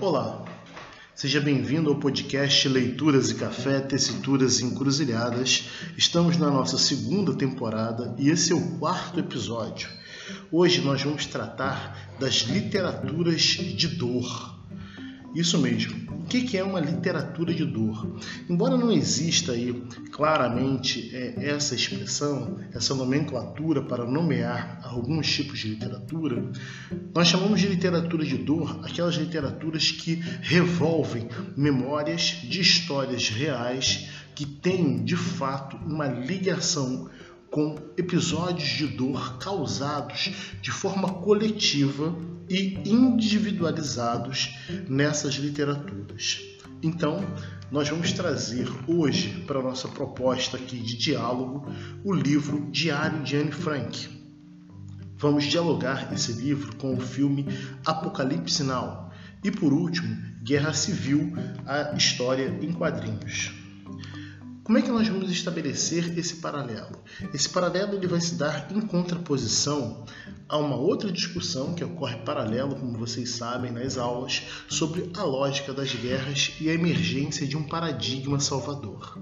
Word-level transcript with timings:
Olá, 0.00 0.44
seja 1.12 1.40
bem-vindo 1.40 1.90
ao 1.90 1.96
podcast 1.96 2.68
Leituras 2.68 3.30
e 3.30 3.34
Café, 3.34 3.80
Tessituras 3.80 4.60
e 4.60 4.64
Encruzilhadas. 4.64 5.70
Estamos 5.96 6.36
na 6.36 6.48
nossa 6.52 6.78
segunda 6.78 7.34
temporada 7.34 8.14
e 8.16 8.30
esse 8.30 8.52
é 8.52 8.54
o 8.54 8.78
quarto 8.78 9.18
episódio. 9.18 9.88
Hoje 10.52 10.82
nós 10.82 11.02
vamos 11.02 11.26
tratar 11.26 12.14
das 12.20 12.42
literaturas 12.42 13.42
de 13.42 13.88
dor. 13.88 14.56
Isso 15.34 15.58
mesmo. 15.58 16.17
O 16.28 16.30
que 16.30 16.58
é 16.58 16.62
uma 16.62 16.78
literatura 16.78 17.54
de 17.54 17.64
dor? 17.64 18.20
Embora 18.50 18.76
não 18.76 18.92
exista 18.92 19.52
aí 19.52 19.82
claramente 20.12 21.08
é, 21.16 21.32
essa 21.38 21.74
expressão, 21.74 22.58
essa 22.70 22.94
nomenclatura 22.94 23.82
para 23.82 24.04
nomear 24.04 24.78
alguns 24.84 25.26
tipos 25.32 25.58
de 25.58 25.68
literatura, 25.68 26.52
nós 27.14 27.28
chamamos 27.28 27.58
de 27.58 27.68
literatura 27.68 28.26
de 28.26 28.36
dor 28.36 28.78
aquelas 28.84 29.14
literaturas 29.14 29.90
que 29.90 30.16
revolvem 30.42 31.30
memórias 31.56 32.36
de 32.42 32.60
histórias 32.60 33.30
reais 33.30 34.10
que 34.34 34.44
têm 34.44 35.02
de 35.02 35.16
fato 35.16 35.78
uma 35.78 36.06
ligação 36.06 37.08
com 37.50 37.76
episódios 37.96 38.68
de 38.68 38.86
dor 38.86 39.38
causados 39.38 40.32
de 40.60 40.70
forma 40.70 41.08
coletiva 41.14 42.14
e 42.48 42.78
individualizados 42.88 44.54
nessas 44.88 45.34
literaturas. 45.34 46.40
Então, 46.82 47.24
nós 47.70 47.88
vamos 47.88 48.12
trazer 48.12 48.68
hoje 48.86 49.44
para 49.46 49.62
nossa 49.62 49.88
proposta 49.88 50.56
aqui 50.56 50.78
de 50.78 50.96
diálogo 50.96 51.66
o 52.04 52.14
livro 52.14 52.70
Diário 52.70 53.22
de 53.22 53.36
Anne 53.36 53.52
Frank. 53.52 54.08
Vamos 55.16 55.44
dialogar 55.44 56.12
esse 56.12 56.32
livro 56.32 56.76
com 56.76 56.94
o 56.94 57.00
filme 57.00 57.46
Apocalipse 57.84 58.62
Now 58.62 59.10
e, 59.42 59.50
por 59.50 59.72
último, 59.72 60.16
Guerra 60.42 60.72
Civil, 60.72 61.32
a 61.66 61.94
história 61.96 62.58
em 62.62 62.72
quadrinhos. 62.72 63.52
Como 64.68 64.76
é 64.76 64.82
que 64.82 64.90
nós 64.90 65.08
vamos 65.08 65.30
estabelecer 65.30 66.18
esse 66.18 66.36
paralelo? 66.36 67.00
Esse 67.32 67.48
paralelo 67.48 67.94
ele 67.94 68.06
vai 68.06 68.20
se 68.20 68.34
dar 68.34 68.70
em 68.70 68.82
contraposição 68.82 70.04
a 70.46 70.58
uma 70.58 70.76
outra 70.76 71.10
discussão 71.10 71.72
que 71.72 71.82
ocorre 71.82 72.18
paralelo, 72.18 72.76
como 72.76 72.98
vocês 72.98 73.30
sabem, 73.30 73.72
nas 73.72 73.96
aulas, 73.96 74.42
sobre 74.68 75.10
a 75.16 75.22
lógica 75.22 75.72
das 75.72 75.94
guerras 75.94 76.52
e 76.60 76.68
a 76.68 76.74
emergência 76.74 77.46
de 77.46 77.56
um 77.56 77.62
paradigma 77.62 78.38
salvador. 78.40 79.18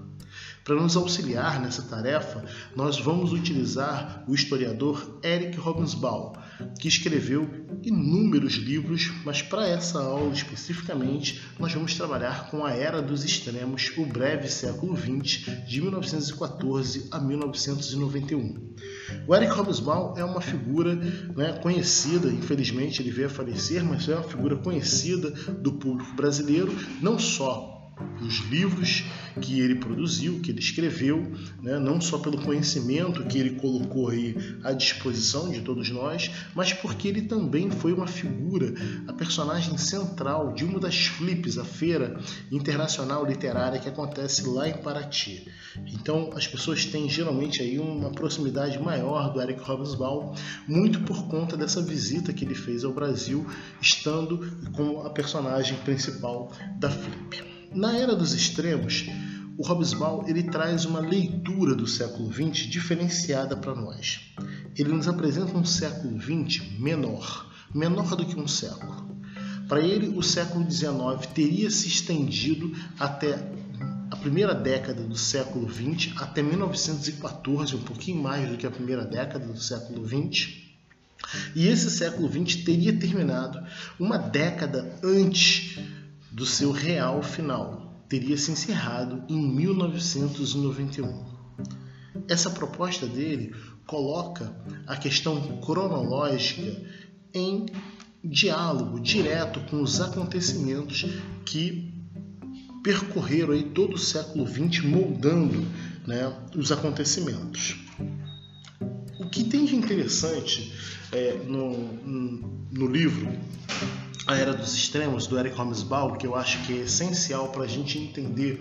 Para 0.65 0.75
nos 0.75 0.97
auxiliar 0.97 1.61
nessa 1.61 1.83
tarefa, 1.83 2.45
nós 2.75 2.99
vamos 2.99 3.33
utilizar 3.33 4.25
o 4.27 4.35
historiador 4.35 5.21
Eric 5.23 5.57
Robensbaum, 5.59 6.33
que 6.79 6.89
escreveu 6.89 7.49
inúmeros 7.83 8.55
livros, 8.55 9.13
mas 9.25 9.43
para 9.43 9.69
essa 9.69 10.01
aula 10.01 10.33
especificamente, 10.33 11.43
nós 11.59 11.73
vamos 11.73 11.95
trabalhar 11.95 12.51
com 12.51 12.65
a 12.65 12.73
Era 12.73 13.03
dos 13.03 13.25
Extremos, 13.25 13.93
o 13.97 14.05
breve 14.05 14.49
século 14.49 14.97
XX, 14.97 15.67
de 15.67 15.81
1914 15.81 17.09
a 17.11 17.19
1991. 17.19 18.75
O 19.27 19.35
Eric 19.35 19.53
Hobsbawm 19.53 20.17
é 20.17 20.25
uma 20.25 20.41
figura 20.41 20.95
né, 20.95 21.59
conhecida, 21.63 22.29
infelizmente 22.29 23.03
ele 23.03 23.11
veio 23.11 23.29
a 23.29 23.31
falecer, 23.31 23.85
mas 23.85 24.09
é 24.09 24.15
uma 24.15 24.25
figura 24.25 24.57
conhecida 24.57 25.31
do 25.31 25.75
público 25.75 26.15
brasileiro, 26.15 26.75
não 27.01 27.19
só 27.19 27.76
os 28.21 28.39
livros 28.51 29.05
que 29.41 29.61
ele 29.61 29.77
produziu, 29.77 30.41
que 30.41 30.51
ele 30.51 30.61
escreveu, 30.61 31.33
né? 31.63 31.79
não 31.79 32.01
só 32.01 32.19
pelo 32.19 32.41
conhecimento 32.41 33.25
que 33.25 33.39
ele 33.39 33.59
colocou 33.59 34.09
aí 34.09 34.37
à 34.65 34.73
disposição 34.73 35.51
de 35.51 35.61
todos 35.61 35.91
nós, 35.91 36.31
mas 36.55 36.73
porque 36.73 37.09
ele 37.09 37.23
também 37.23 37.71
foi 37.71 37.93
uma 37.93 38.07
figura, 38.07 38.75
a 39.07 39.13
personagem 39.13 39.77
central 39.77 40.53
de 40.53 40.65
uma 40.65 40.79
das 40.79 41.07
flips, 41.07 41.59
a 41.59 41.65
feira 41.65 42.19
internacional 42.51 43.25
literária 43.25 43.79
que 43.79 43.89
acontece 43.89 44.47
lá 44.47 44.69
em 44.69 44.75
Paraty. 44.79 45.47
Então 45.87 46.31
as 46.35 46.47
pessoas 46.47 46.85
têm 46.87 47.09
geralmente 47.09 47.63
aí 47.63 47.79
uma 47.79 48.11
proximidade 48.11 48.79
maior 48.79 49.33
do 49.33 49.41
Eric 49.41 49.61
Hobsbawm, 49.61 50.35
muito 50.67 51.01
por 51.01 51.29
conta 51.29 51.57
dessa 51.57 51.83
visita 51.83 52.33
que 52.33 52.45
ele 52.45 52.55
fez 52.55 52.85
ao 52.85 52.93
Brasil, 52.93 53.47
estando 53.81 54.51
como 54.73 55.03
a 55.03 55.11
personagem 55.11 55.77
principal 55.79 56.53
da 56.79 56.91
flip. 56.91 57.56
Na 57.75 57.97
era 57.97 58.15
dos 58.15 58.33
extremos, 58.33 59.07
o 59.59 59.67
Hobsbawm 59.67 60.27
ele 60.29 60.45
traz 60.45 60.85
uma 60.85 61.01
leitura 61.01 61.75
do 61.75 61.87
século 61.87 62.33
XX 62.33 62.69
diferenciada 62.69 63.57
para 63.57 63.75
nós. 63.75 64.21
Ele 64.77 64.93
nos 64.93 65.09
apresenta 65.09 65.57
um 65.57 65.65
século 65.65 66.21
XX 66.21 66.63
menor, 66.79 67.51
menor 67.75 68.15
do 68.17 68.27
que 68.27 68.39
um 68.39 68.47
século. 68.47 69.17
Para 69.69 69.81
ele, 69.81 70.17
o 70.17 70.23
século 70.23 70.71
XIX 70.71 71.27
teria 71.35 71.71
se 71.71 71.89
estendido 71.89 72.73
até 72.99 73.35
a 74.11 74.17
primeira 74.17 74.55
década 74.55 75.03
do 75.03 75.17
século 75.17 75.69
XX, 75.69 76.13
até 76.19 76.43
1914, 76.43 77.75
um 77.75 77.83
pouquinho 77.83 78.23
mais 78.23 78.49
do 78.49 78.57
que 78.57 78.67
a 78.67 78.71
primeira 78.71 79.05
década 79.05 79.47
do 79.47 79.61
século 79.61 80.07
XX. 80.07 80.67
E 81.55 81.67
esse 81.67 81.91
século 81.91 82.29
XX 82.31 82.63
teria 82.63 82.93
terminado 82.93 83.61
uma 83.99 84.17
década 84.17 84.99
antes 85.03 85.79
do 86.37 86.45
seu 86.45 86.71
real 86.71 87.23
final 87.23 88.05
teria 88.11 88.37
se 88.37 88.53
encerrado 88.53 89.25
em 89.27 89.41
1991. 89.55 91.25
Essa 92.29 92.51
proposta 92.51 93.07
dele 93.07 93.55
coloca 93.87 94.55
a 94.87 94.97
questão 94.97 95.59
cronológica 95.63 96.79
em 97.33 97.65
diálogo 98.23 99.01
direto 99.01 99.61
com 99.71 99.81
os 99.81 99.99
acontecimentos 99.99 101.07
que 101.47 101.91
percorreram 102.85 103.55
aí 103.55 103.63
todo 103.63 103.95
o 103.95 103.99
século 103.99 104.47
XX 104.47 104.85
moldando 104.85 105.65
né, 106.07 106.31
os 106.55 106.71
acontecimentos. 106.71 107.79
O 109.19 109.31
que 109.31 109.45
tem 109.45 109.65
de 109.65 109.75
interessante 109.75 110.71
é, 111.11 111.33
no, 111.47 111.73
no 112.71 112.87
livro 112.87 113.27
a 114.27 114.37
Era 114.37 114.53
dos 114.53 114.75
Extremos, 114.75 115.27
do 115.27 115.39
Eric 115.39 115.59
Hobsbawm, 115.59 116.17
que 116.17 116.27
eu 116.27 116.35
acho 116.35 116.59
que 116.65 116.73
é 116.73 116.83
essencial 116.83 117.49
para 117.49 117.63
a 117.63 117.67
gente 117.69 117.97
entender 117.99 118.61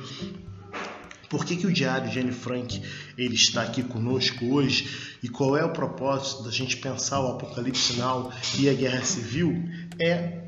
por 1.28 1.44
que, 1.44 1.56
que 1.56 1.66
o 1.66 1.74
Diário 1.74 2.10
de 2.10 2.20
Anne 2.20 2.32
Frank 2.32 2.82
ele 3.18 3.34
está 3.34 3.64
aqui 3.64 3.82
conosco 3.82 4.46
hoje 4.46 5.18
e 5.24 5.28
qual 5.28 5.58
é 5.58 5.66
o 5.66 5.74
propósito 5.74 6.44
da 6.44 6.52
gente 6.52 6.78
pensar 6.78 7.20
o 7.20 7.32
Apocalipse 7.32 7.98
Now 7.98 8.32
e 8.60 8.70
a 8.70 8.74
Guerra 8.74 9.04
Civil, 9.04 9.68
é 10.00 10.45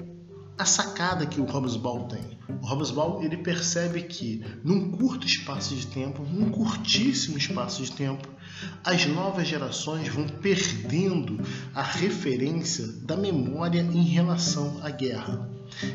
a 0.58 0.66
sacada 0.66 1.26
que 1.26 1.40
o 1.40 1.46
Hobsbawm 1.46 2.08
tem. 2.08 2.38
O 2.62 2.66
Hobsbawm 2.66 3.24
ele 3.24 3.38
percebe 3.38 4.02
que 4.04 4.44
num 4.64 4.92
curto 4.92 5.28
espaço 5.28 5.76
de 5.76 5.86
tempo, 5.88 6.24
num 6.24 6.50
curtíssimo 6.50 7.38
espaço 7.38 7.84
de 7.84 7.92
tempo, 7.92 8.28
as 8.84 9.06
novas 9.06 9.48
gerações 9.48 10.08
vão 10.08 10.28
perdendo 10.28 11.40
a 11.76 11.84
referência 11.84 12.88
da 13.04 13.16
memória 13.16 13.82
em 13.82 14.04
relação 14.04 14.80
à 14.82 14.90
guerra. 14.90 15.48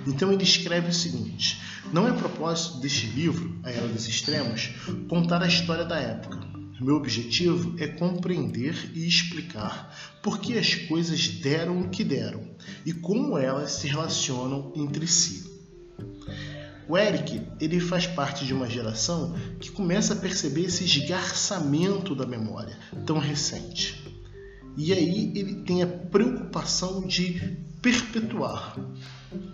Então 0.07 0.33
ele 0.33 0.45
escreve 0.45 0.91
o 0.91 0.95
seguinte: 0.95 1.61
não 1.93 2.07
é 2.07 2.13
propósito 2.13 2.79
deste 2.79 3.07
livro, 3.07 3.59
A 3.65 3.71
Era 3.71 3.89
dos 3.89 4.07
Extremos, 4.07 4.71
contar 5.09 5.43
a 5.43 5.49
história 5.49 5.85
da 5.85 5.99
época. 5.99 6.52
Meu 6.83 6.97
objetivo 6.97 7.77
é 7.79 7.87
compreender 7.87 8.91
e 8.93 9.07
explicar 9.07 9.97
por 10.21 10.41
que 10.41 10.59
as 10.59 10.75
coisas 10.75 11.29
deram 11.29 11.81
o 11.81 11.89
que 11.91 12.03
deram 12.03 12.43
e 12.85 12.93
como 12.93 13.39
elas 13.39 13.71
se 13.71 13.87
relacionam 13.87 14.73
entre 14.75 15.07
si. 15.07 15.49
O 16.89 16.99
Eric, 16.99 17.41
ele 17.61 17.79
faz 17.79 18.09
parte 18.09 18.45
de 18.45 18.53
uma 18.53 18.69
geração 18.69 19.33
que 19.61 19.71
começa 19.71 20.15
a 20.15 20.17
perceber 20.17 20.63
esse 20.63 20.83
esgarçamento 20.83 22.17
da 22.17 22.27
memória 22.27 22.77
tão 23.07 23.19
recente. 23.19 24.03
E 24.77 24.93
aí 24.93 25.33
ele 25.37 25.63
tem 25.63 25.85
a 25.85 25.87
preocupação 25.87 27.07
de 27.07 27.59
perpetuar 27.81 28.77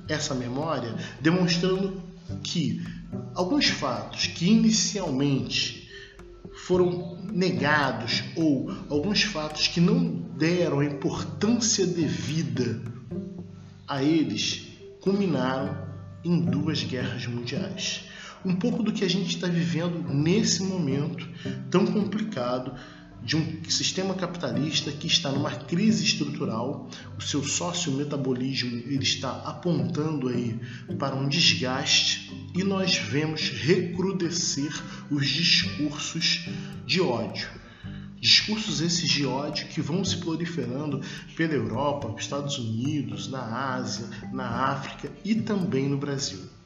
essa 0.08 0.34
memória, 0.34 0.96
demonstrando 1.20 2.02
que 2.42 2.82
alguns 3.34 3.66
fatos 3.66 4.28
que 4.28 4.46
inicialmente 4.46 5.88
foram 6.52 7.19
negados 7.32 8.25
ou 8.37 8.70
alguns 8.88 9.23
fatos 9.23 9.69
que 9.69 9.81
não 9.81 10.06
deram 10.37 10.81
a 10.81 10.85
importância 10.85 11.87
devida 11.87 12.81
a 13.87 14.02
eles 14.02 14.67
culminaram 15.00 15.76
em 16.25 16.40
duas 16.40 16.82
guerras 16.82 17.26
mundiais. 17.26 18.05
Um 18.44 18.55
pouco 18.56 18.82
do 18.82 18.93
que 18.93 19.05
a 19.05 19.08
gente 19.08 19.35
está 19.35 19.46
vivendo 19.46 20.02
nesse 20.12 20.62
momento 20.62 21.26
tão 21.70 21.87
complicado 21.87 22.75
de 23.23 23.37
um 23.37 23.65
sistema 23.69 24.15
capitalista 24.15 24.91
que 24.91 25.06
está 25.06 25.31
numa 25.31 25.50
crise 25.50 26.05
estrutural, 26.05 26.88
o 27.19 27.23
seu 27.23 27.43
sócio-metabolismo 27.43 28.76
ele 28.87 29.03
está 29.03 29.31
apontando 29.44 30.29
aí 30.29 30.59
para 30.99 31.15
um 31.15 31.29
desgaste 31.29 32.32
e 32.55 32.65
nós 32.65 32.97
vemos 32.97 33.50
recrudescer 33.50 34.73
os 35.11 35.29
discursos 35.29 36.49
de 36.87 37.00
ódio. 37.00 37.49
Discursos 38.20 38.81
esses 38.81 39.09
de 39.09 39.25
ódio 39.25 39.69
que 39.69 39.81
vão 39.81 40.05
se 40.05 40.17
proliferando 40.17 41.00
pela 41.37 41.55
Europa, 41.55 42.15
Estados 42.19 42.59
Unidos, 42.59 43.29
na 43.29 43.75
Ásia, 43.75 44.09
na 44.32 44.49
África 44.49 45.12
e 45.25 45.37
também 45.37 45.88
no 45.88 45.99
Brasil. 45.99 46.57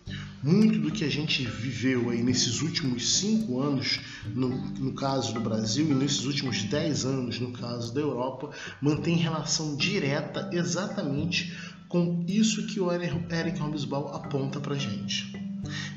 Muito 0.42 0.80
do 0.80 0.90
que 0.90 1.04
a 1.04 1.08
gente 1.08 1.44
viveu 1.44 2.10
aí 2.10 2.20
nesses 2.20 2.62
últimos 2.62 3.18
cinco 3.18 3.60
anos, 3.60 4.00
no, 4.34 4.48
no 4.48 4.92
caso 4.92 5.32
do 5.32 5.40
Brasil, 5.40 5.88
e 5.88 5.94
nesses 5.94 6.24
últimos 6.24 6.64
dez 6.64 7.04
anos, 7.04 7.38
no 7.38 7.52
caso 7.52 7.94
da 7.94 8.00
Europa, 8.00 8.50
mantém 8.80 9.16
relação 9.16 9.76
direta 9.76 10.50
exatamente 10.52 11.56
com 11.88 12.24
isso 12.26 12.66
que 12.66 12.80
o 12.80 12.90
Eric 12.90 13.60
Hobsbawm 13.60 14.08
aponta 14.14 14.58
para 14.58 14.74
gente. 14.74 15.32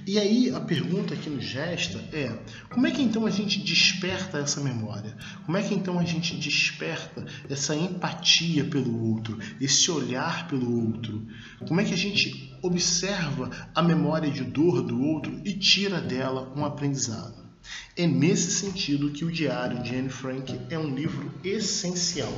E 0.06 0.19
aí 0.19 0.51
a 0.53 0.59
pergunta 0.59 1.15
que 1.15 1.30
nos 1.30 1.44
gesta 1.44 1.97
é: 2.13 2.38
como 2.69 2.86
é 2.86 2.92
que 2.92 3.01
então 3.01 3.25
a 3.25 3.31
gente 3.31 3.59
desperta 3.59 4.38
essa 4.38 4.62
memória? 4.62 5.18
Como 5.45 5.57
é 5.57 5.63
que 5.63 5.74
então 5.74 5.97
a 5.97 6.03
gente 6.03 6.36
desperta 6.36 7.25
essa 7.50 7.75
empatia 7.75 8.65
pelo 8.65 9.09
outro, 9.09 9.39
esse 9.59 9.89
olhar 9.89 10.47
pelo 10.47 10.86
outro? 10.86 11.25
Como 11.68 11.81
é 11.81 11.83
que 11.83 11.94
a 11.94 11.97
gente 11.97 12.55
observa 12.65 13.50
a 13.73 13.81
memória 13.81 14.29
de 14.29 14.44
dor 14.44 14.81
do 14.81 15.01
outro 15.01 15.39
e 15.45 15.53
tira 15.53 16.01
dela 16.01 16.51
um 16.56 16.65
aprendizado? 16.65 17.45
É 17.97 18.06
nesse 18.06 18.51
sentido 18.51 19.09
que 19.09 19.25
o 19.25 19.31
Diário 19.31 19.81
de 19.81 19.95
Anne 19.95 20.09
Frank 20.09 20.59
é 20.69 20.77
um 20.77 20.94
livro 20.94 21.31
essencial, 21.44 22.33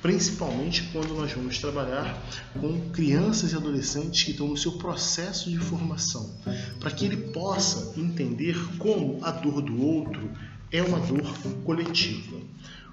principalmente 0.00 0.88
quando 0.92 1.14
nós 1.14 1.32
vamos 1.32 1.58
trabalhar 1.58 2.22
com 2.58 2.88
crianças 2.90 3.52
e 3.52 3.56
adolescentes 3.56 4.22
que 4.22 4.30
estão 4.30 4.48
no 4.48 4.56
seu 4.56 4.72
processo 4.72 5.50
de 5.50 5.58
formação, 5.58 6.34
para 6.80 6.90
que 6.90 7.04
ele 7.04 7.16
possa 7.32 7.98
entender 8.00 8.56
como 8.78 9.18
a 9.22 9.30
dor 9.30 9.60
do 9.60 9.82
outro 9.84 10.30
é 10.70 10.82
uma 10.82 11.00
dor 11.00 11.36
coletiva. 11.64 12.38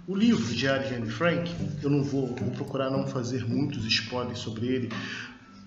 O 0.08 0.16
livro 0.16 0.54
Diário 0.54 0.88
de 0.88 0.96
Anne 0.96 1.10
Frank, 1.10 1.50
eu 1.84 1.90
não 1.90 2.04
vou, 2.04 2.36
vou 2.36 2.52
procurar 2.52 2.90
não 2.90 3.06
fazer 3.06 3.48
muitos 3.48 3.86
spoilers 3.86 4.40
sobre 4.40 4.66
ele, 4.68 4.90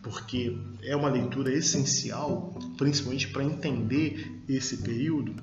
porque 0.03 0.59
é 0.83 0.97
uma 0.97 1.09
leitura 1.09 1.53
essencial, 1.53 2.59
principalmente 2.77 3.29
para 3.29 3.45
entender 3.45 4.43
esse 4.49 4.79
período 4.79 5.35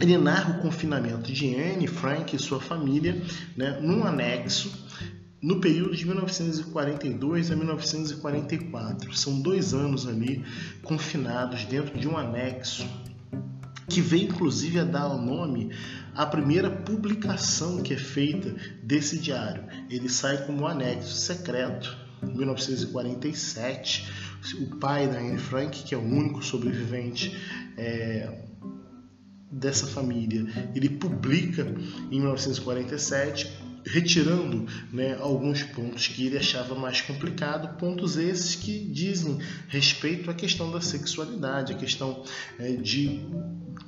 ele 0.00 0.18
narra 0.18 0.58
o 0.58 0.60
confinamento 0.60 1.32
de 1.32 1.54
Anne 1.54 1.86
Frank 1.86 2.34
e 2.34 2.38
sua 2.38 2.60
família 2.60 3.22
né, 3.56 3.78
num 3.80 4.04
anexo 4.04 4.72
no 5.40 5.60
período 5.60 5.94
de 5.94 6.04
1942 6.06 7.50
a 7.50 7.56
1944. 7.56 9.14
São 9.16 9.40
dois 9.40 9.72
anos 9.72 10.06
ali 10.06 10.44
confinados 10.82 11.64
dentro 11.64 11.98
de 11.98 12.08
um 12.08 12.16
anexo 12.16 12.86
que 13.88 14.00
veio 14.00 14.24
inclusive 14.24 14.80
a 14.80 14.84
dar 14.84 15.06
o 15.06 15.20
nome 15.20 15.70
à 16.14 16.26
primeira 16.26 16.70
publicação 16.70 17.82
que 17.82 17.94
é 17.94 17.98
feita 17.98 18.54
desse 18.82 19.18
diário. 19.18 19.64
Ele 19.88 20.08
sai 20.08 20.44
como 20.44 20.62
um 20.62 20.66
anexo 20.66 21.14
secreto. 21.14 22.03
Em 22.22 22.36
1947, 22.36 24.10
o 24.60 24.76
pai 24.76 25.08
da 25.08 25.18
Anne 25.18 25.38
Frank, 25.38 25.82
que 25.82 25.94
é 25.94 25.98
o 25.98 26.02
único 26.02 26.42
sobrevivente, 26.42 27.36
é, 27.76 28.44
dessa 29.50 29.86
família. 29.86 30.44
Ele 30.74 30.88
publica 30.88 31.62
em 32.10 32.18
1947 32.20 33.64
retirando 33.86 34.66
né, 34.90 35.16
alguns 35.20 35.62
pontos 35.62 36.08
que 36.08 36.26
ele 36.26 36.38
achava 36.38 36.74
mais 36.74 37.02
complicado, 37.02 37.76
pontos 37.76 38.16
esses 38.16 38.54
que 38.54 38.78
dizem 38.78 39.38
respeito 39.68 40.30
à 40.30 40.34
questão 40.34 40.70
da 40.70 40.80
sexualidade, 40.80 41.72
a 41.72 41.76
questão 41.76 42.24
é, 42.58 42.72
de 42.72 43.20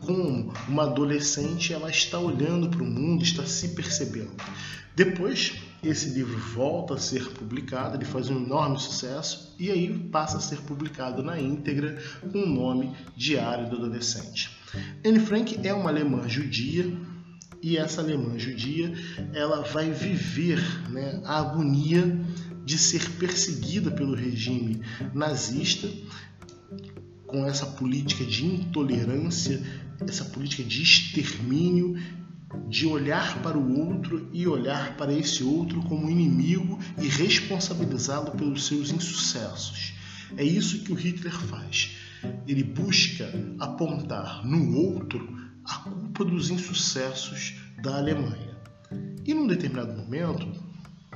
como 0.00 0.52
uma 0.68 0.84
adolescente 0.84 1.72
ela 1.72 1.88
está 1.88 2.18
olhando 2.18 2.68
para 2.68 2.82
o 2.82 2.86
mundo, 2.86 3.22
está 3.22 3.46
se 3.46 3.68
percebendo. 3.68 4.32
Depois 4.94 5.54
esse 5.82 6.10
livro 6.10 6.36
volta 6.38 6.94
a 6.94 6.98
ser 6.98 7.24
publicado, 7.30 7.96
ele 7.96 8.04
faz 8.04 8.28
um 8.28 8.36
enorme 8.36 8.78
sucesso 8.78 9.54
e 9.58 9.70
aí 9.70 9.96
passa 10.10 10.38
a 10.38 10.40
ser 10.40 10.60
publicado 10.62 11.22
na 11.22 11.40
íntegra 11.40 12.00
com 12.32 12.42
o 12.42 12.46
nome 12.46 12.94
Diário 13.16 13.68
do 13.68 13.76
Adolescente. 13.76 14.50
Anne 15.04 15.20
Frank 15.20 15.58
é 15.66 15.72
uma 15.72 15.90
alemã 15.90 16.28
judia 16.28 16.90
e 17.62 17.76
essa 17.76 18.00
alemã 18.00 18.38
judia 18.38 18.92
ela 19.32 19.62
vai 19.62 19.90
viver 19.90 20.60
né, 20.90 21.20
a 21.24 21.40
agonia 21.40 22.20
de 22.64 22.76
ser 22.78 23.08
perseguida 23.12 23.90
pelo 23.90 24.14
regime 24.14 24.80
nazista 25.14 25.88
com 27.26 27.44
essa 27.46 27.66
política 27.66 28.24
de 28.24 28.44
intolerância, 28.46 29.60
essa 30.00 30.24
política 30.26 30.62
de 30.62 30.82
extermínio, 30.82 31.96
de 32.68 32.86
olhar 32.86 33.42
para 33.42 33.58
o 33.58 33.88
outro 33.88 34.28
e 34.32 34.46
olhar 34.46 34.96
para 34.96 35.12
esse 35.12 35.42
outro 35.42 35.82
como 35.82 36.10
inimigo 36.10 36.78
e 37.00 37.08
responsabilizá-lo 37.08 38.32
pelos 38.32 38.66
seus 38.66 38.90
insucessos. 38.90 39.94
É 40.36 40.44
isso 40.44 40.82
que 40.82 40.92
o 40.92 40.96
Hitler 40.96 41.34
faz 41.34 41.96
ele 42.46 42.62
busca 42.62 43.30
apontar 43.58 44.44
no 44.46 44.76
outro 44.76 45.36
a 45.64 45.78
culpa 45.78 46.24
dos 46.24 46.50
insucessos 46.50 47.54
da 47.82 47.96
Alemanha. 47.96 48.56
E 49.24 49.34
num 49.34 49.46
determinado 49.46 49.92
momento, 49.92 50.48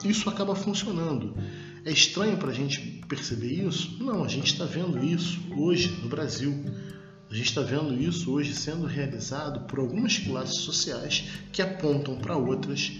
isso 0.05 0.29
acaba 0.29 0.55
funcionando. 0.55 1.37
É 1.85 1.91
estranho 1.91 2.37
para 2.37 2.51
a 2.51 2.55
gente 2.55 3.01
perceber 3.09 3.67
isso? 3.67 4.03
Não, 4.03 4.25
a 4.25 4.29
gente 4.29 4.53
está 4.53 4.65
vendo 4.65 5.03
isso 5.05 5.41
hoje 5.57 5.89
no 6.03 6.09
Brasil. 6.09 6.53
A 7.31 7.35
gente 7.35 7.47
está 7.51 7.63
vendo 7.63 7.95
isso 7.95 8.33
hoje 8.33 8.53
sendo 8.53 8.87
realizado 8.87 9.61
por 9.69 9.79
algumas 9.79 10.19
classes 10.19 10.57
sociais 10.57 11.29
que 11.53 11.63
apontam 11.63 12.19
para 12.19 12.37
outras, 12.37 12.91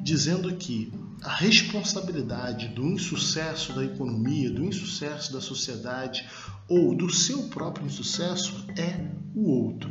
dizendo 0.00 0.54
que 0.54 0.92
a 1.20 1.34
responsabilidade 1.34 2.68
do 2.68 2.86
insucesso 2.86 3.72
da 3.72 3.84
economia, 3.84 4.52
do 4.52 4.64
insucesso 4.64 5.32
da 5.32 5.40
sociedade 5.40 6.28
ou 6.68 6.94
do 6.94 7.10
seu 7.10 7.48
próprio 7.48 7.86
insucesso 7.86 8.64
é 8.76 9.04
o 9.34 9.50
outro. 9.50 9.90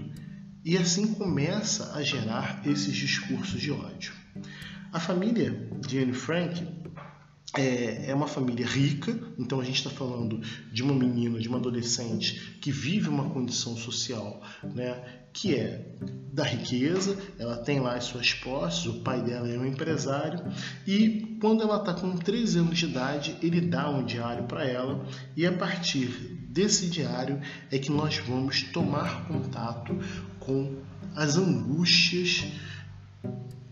E 0.63 0.77
assim 0.77 1.13
começa 1.13 1.93
a 1.93 2.01
gerar 2.01 2.61
esses 2.65 2.95
discursos 2.95 3.59
de 3.59 3.71
ódio. 3.71 4.13
A 4.93 5.01
família 5.01 5.69
de 5.85 5.99
Anne 5.99 6.13
Frank 6.13 6.65
é, 7.57 8.11
é 8.11 8.15
uma 8.15 8.27
família 8.27 8.65
rica, 8.65 9.17
então 9.37 9.59
a 9.59 9.63
gente 9.63 9.77
está 9.77 9.89
falando 9.89 10.39
de 10.71 10.83
uma 10.83 10.93
menina, 10.93 11.39
de 11.39 11.47
uma 11.47 11.57
adolescente 11.57 12.57
que 12.61 12.71
vive 12.71 13.09
uma 13.09 13.29
condição 13.29 13.75
social 13.75 14.41
né, 14.63 15.01
que 15.33 15.55
é 15.55 15.95
da 16.31 16.43
riqueza, 16.43 17.17
ela 17.39 17.57
tem 17.57 17.79
lá 17.79 17.95
as 17.95 18.05
suas 18.05 18.33
posses, 18.33 18.85
o 18.85 19.01
pai 19.01 19.21
dela 19.23 19.47
é 19.47 19.57
um 19.57 19.65
empresário 19.65 20.39
e 20.85 21.37
quando 21.41 21.63
ela 21.63 21.77
está 21.77 21.93
com 21.93 22.15
13 22.15 22.59
anos 22.59 22.77
de 22.77 22.85
idade, 22.85 23.37
ele 23.41 23.61
dá 23.61 23.89
um 23.89 24.05
diário 24.05 24.43
para 24.43 24.63
ela 24.65 25.05
e 25.35 25.45
a 25.45 25.51
partir 25.51 26.07
desse 26.49 26.87
diário 26.87 27.41
é 27.71 27.79
que 27.79 27.91
nós 27.91 28.17
vamos 28.17 28.61
tomar 28.63 29.27
contato 29.27 29.97
com 30.39 30.77
as 31.15 31.37
angústias 31.37 32.45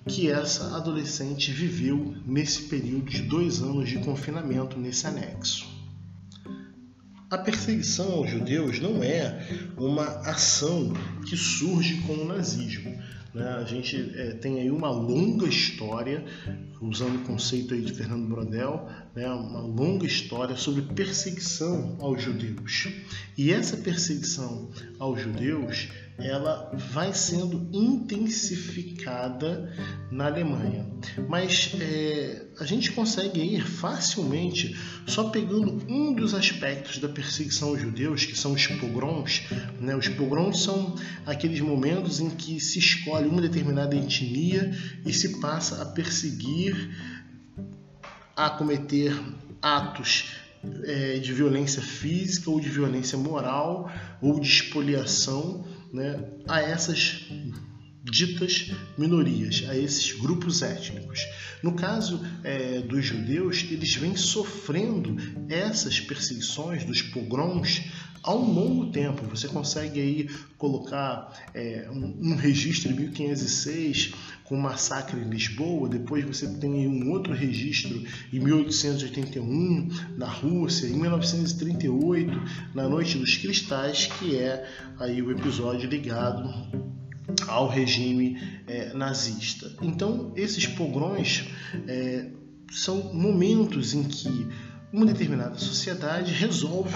que 0.08 0.30
essa 0.30 0.76
adolescente 0.76 1.52
viveu 1.52 2.16
nesse 2.26 2.64
período 2.64 3.10
de 3.10 3.22
dois 3.24 3.62
anos 3.62 3.90
de 3.90 4.00
confinamento 4.00 4.80
nesse 4.80 5.06
anexo. 5.06 5.68
A 7.30 7.38
perseguição 7.38 8.14
aos 8.14 8.30
judeus 8.30 8.80
não 8.80 9.04
é 9.04 9.46
uma 9.78 10.06
ação 10.22 10.94
que 11.28 11.36
surge 11.36 12.02
com 12.04 12.14
o 12.14 12.26
nazismo. 12.26 12.98
Né? 13.34 13.46
A 13.50 13.66
gente 13.66 14.14
é, 14.16 14.32
tem 14.32 14.62
aí 14.62 14.72
uma 14.72 14.90
longa 14.90 15.46
história, 15.46 16.24
usando 16.82 17.18
o 17.18 17.26
conceito 17.26 17.74
aí 17.74 17.82
de 17.82 17.94
Fernando 17.94 18.30
Brodel, 18.30 18.90
né? 19.14 19.28
uma 19.30 19.60
longa 19.60 20.06
história 20.06 20.56
sobre 20.56 20.84
perseguição 20.94 21.98
aos 22.00 22.24
judeus. 22.24 22.88
E 23.38 23.52
essa 23.52 23.76
perseguição 23.76 24.70
aos 24.98 25.22
judeus 25.22 25.90
ela 26.20 26.72
vai 26.74 27.14
sendo 27.14 27.70
intensificada 27.72 29.72
na 30.12 30.26
Alemanha. 30.26 30.86
Mas 31.30 31.76
é, 31.80 32.48
a 32.60 32.66
gente 32.66 32.92
consegue 32.92 33.40
ir 33.40 33.62
facilmente 33.62 34.76
só 35.06 35.30
pegando 35.30 35.86
um 35.88 36.14
dos 36.14 36.34
aspectos 36.34 36.98
da 36.98 37.08
perseguição 37.08 37.70
aos 37.70 37.80
judeus, 37.80 38.26
que 38.26 38.38
são 38.38 38.54
os 38.54 38.66
pogroms. 38.66 39.44
Né? 39.80 39.96
Os 39.96 40.10
pogroms 40.10 40.60
são 40.60 40.96
aqueles 41.26 41.60
momentos 41.60 42.20
em 42.20 42.32
que 42.32 42.60
se 42.60 42.80
escolhe 42.80 43.28
uma 43.28 43.42
determinada 43.42 43.96
etnia 43.96 44.76
e 45.06 45.14
se 45.14 45.40
passa 45.40 45.82
a 45.82 45.86
perseguir, 45.86 46.90
a 48.36 48.50
cometer 48.50 49.16
atos 49.62 50.32
é, 50.84 51.20
de 51.20 51.34
violência 51.34 51.82
física 51.82 52.50
ou 52.50 52.60
de 52.60 52.70
violência 52.70 53.18
moral 53.18 53.92
ou 54.22 54.40
de 54.40 54.48
expoliação 54.48 55.66
né, 55.92 56.24
a 56.48 56.62
essas 56.62 57.26
ditas 58.04 58.72
minorias, 58.98 59.66
a 59.68 59.78
esses 59.78 60.14
grupos 60.14 60.62
étnicos. 60.62 61.20
No 61.62 61.74
caso 61.74 62.24
é, 62.44 62.80
dos 62.80 63.06
judeus, 63.06 63.66
eles 63.70 63.96
vêm 63.96 64.16
sofrendo 64.16 65.18
essas 65.50 66.00
perseguições 66.00 66.84
dos 66.86 67.02
pogroms 67.02 67.84
ao 68.24 68.40
longo 68.40 68.92
tempo. 68.92 69.26
Você 69.28 69.48
consegue 69.48 70.00
aí 70.00 70.30
colocar 70.58 71.34
é, 71.54 71.90
um, 71.92 72.32
um, 72.32 72.36
registro 72.36 72.94
de 72.94 73.00
1506 73.00 74.14
com 74.48 74.56
o 74.56 74.62
massacre 74.62 75.20
em 75.20 75.30
Lisboa, 75.30 75.90
depois 75.90 76.24
você 76.24 76.48
tem 76.48 76.88
um 76.88 77.12
outro 77.12 77.34
registro 77.34 78.02
em 78.32 78.40
1881 78.40 79.90
na 80.18 80.28
Rússia, 80.28 80.88
em 80.88 80.94
1938 80.94 82.42
na 82.74 82.88
Noite 82.88 83.18
dos 83.18 83.36
Cristais, 83.36 84.06
que 84.06 84.38
é 84.38 84.66
aí 85.00 85.22
o 85.22 85.32
episódio 85.32 85.90
ligado 85.90 86.50
ao 87.48 87.68
regime 87.68 88.42
é, 88.68 88.94
nazista. 88.94 89.76
Então 89.82 90.32
esses 90.36 90.66
pogrões 90.66 91.46
é, 91.88 92.30
são 92.72 93.14
momentos 93.14 93.94
em 93.94 94.04
que 94.04 94.48
uma 94.92 95.06
determinada 95.06 95.58
sociedade 95.58 96.32
resolve 96.32 96.94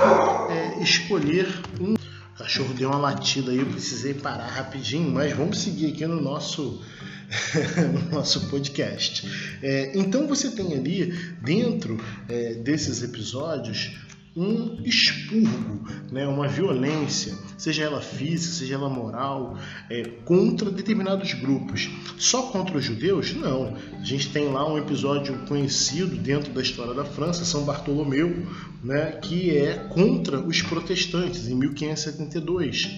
é, 0.50 0.82
escolher 0.82 1.48
um. 1.80 1.96
Cachorro 2.42 2.74
deu 2.74 2.90
uma 2.90 2.98
latida 2.98 3.52
aí, 3.52 3.60
eu 3.60 3.68
precisei 3.68 4.16
parar 4.16 4.48
rapidinho, 4.48 5.12
mas 5.12 5.32
vamos 5.34 5.60
seguir 5.60 5.92
aqui 5.92 6.08
no 6.08 6.20
nosso, 6.20 6.82
no 8.10 8.16
nosso 8.18 8.50
podcast. 8.50 9.28
É, 9.62 9.92
então 9.96 10.28
você 10.28 10.50
tem 10.50 10.74
ali, 10.74 11.14
dentro 11.42 12.04
é, 12.28 12.56
desses 12.56 13.04
episódios, 13.04 13.92
um 14.36 14.82
expurgo, 14.86 15.86
né, 16.10 16.26
uma 16.26 16.48
violência, 16.48 17.38
seja 17.58 17.84
ela 17.84 18.02
física, 18.02 18.54
seja 18.54 18.76
ela 18.76 18.90
moral, 18.90 19.58
é, 19.90 20.04
contra 20.24 20.72
determinados 20.72 21.34
grupos. 21.34 21.90
Só 22.18 22.44
contra 22.44 22.78
os 22.78 22.86
judeus? 22.86 23.34
Não. 23.36 23.76
A 24.00 24.04
gente 24.04 24.30
tem 24.30 24.48
lá 24.50 24.68
um 24.68 24.78
episódio 24.78 25.38
conhecido 25.48 26.16
dentro 26.16 26.54
da 26.54 26.62
história 26.62 26.94
da 26.94 27.04
França, 27.04 27.44
São 27.44 27.66
Bartolomeu, 27.66 28.48
né, 28.84 29.12
que 29.22 29.56
é 29.56 29.76
contra 29.90 30.40
os 30.40 30.62
protestantes, 30.62 31.48
em 31.48 31.56
1572. 31.56 32.90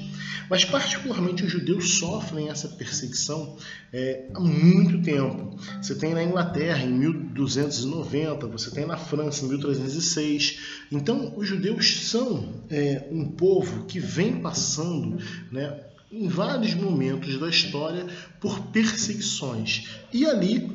Mas, 0.50 0.66
particularmente, 0.66 1.44
os 1.44 1.52
judeus 1.52 1.96
sofrem 1.96 2.50
essa 2.50 2.68
perseguição 2.68 3.58
é, 3.92 4.28
há 4.34 4.40
muito 4.40 5.02
tempo. 5.02 5.58
Você 5.82 5.96
tem 5.96 6.14
na 6.14 6.24
Inglaterra, 6.24 6.84
em 6.84 6.92
1290, 6.92 8.48
você 8.48 8.72
tem 8.72 8.86
na 8.86 8.98
França, 8.98 9.46
em 9.46 9.50
1306. 9.50 10.60
Então, 10.92 11.34
os 11.36 11.48
judeus 11.48 12.08
são 12.08 12.62
é, 12.70 13.08
um 13.12 13.26
povo 13.26 13.86
que 13.86 14.00
vem 14.00 14.42
passando 14.42 15.18
né, 15.52 15.80
em 16.12 16.28
vários 16.28 16.74
momentos 16.76 17.40
da 17.40 17.50
história 17.50 18.06
por 18.40 18.68
perseguições. 18.68 19.90
E 20.12 20.26
ali, 20.26 20.72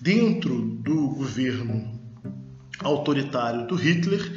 dentro 0.00 0.60
do 0.60 1.08
governo 1.08 2.00
autoritário 2.80 3.66
do 3.66 3.76
Hitler, 3.76 4.32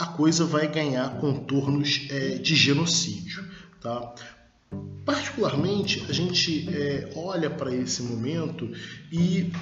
a 0.00 0.06
coisa 0.06 0.46
vai 0.46 0.66
ganhar 0.66 1.20
contornos 1.20 2.06
é, 2.08 2.38
de 2.38 2.56
genocídio. 2.56 3.44
Tá? 3.82 4.14
Particularmente, 5.04 6.02
a 6.08 6.12
gente 6.12 6.66
é, 6.70 7.12
olha 7.14 7.50
para 7.50 7.74
esse 7.74 8.02
momento 8.02 8.72
e 9.12 9.52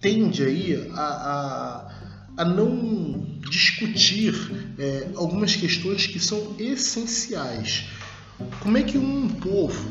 tende 0.00 0.44
aí 0.44 0.88
a, 0.94 1.02
a, 1.02 2.42
a 2.42 2.44
não 2.44 3.26
discutir 3.50 4.34
é, 4.78 5.08
algumas 5.16 5.56
questões 5.56 6.06
que 6.06 6.20
são 6.20 6.54
essenciais. 6.56 7.86
Como 8.60 8.78
é 8.78 8.84
que 8.84 8.96
um 8.96 9.28
povo 9.28 9.90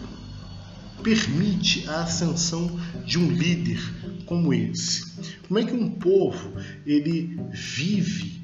permite 1.03 1.87
a 1.89 2.03
ascensão 2.03 2.79
de 3.05 3.19
um 3.19 3.29
líder 3.29 3.79
como 4.25 4.53
esse? 4.53 5.35
Como 5.49 5.59
é 5.59 5.65
que 5.65 5.73
um 5.73 5.89
povo 5.89 6.53
ele 6.85 7.37
vive 7.51 8.38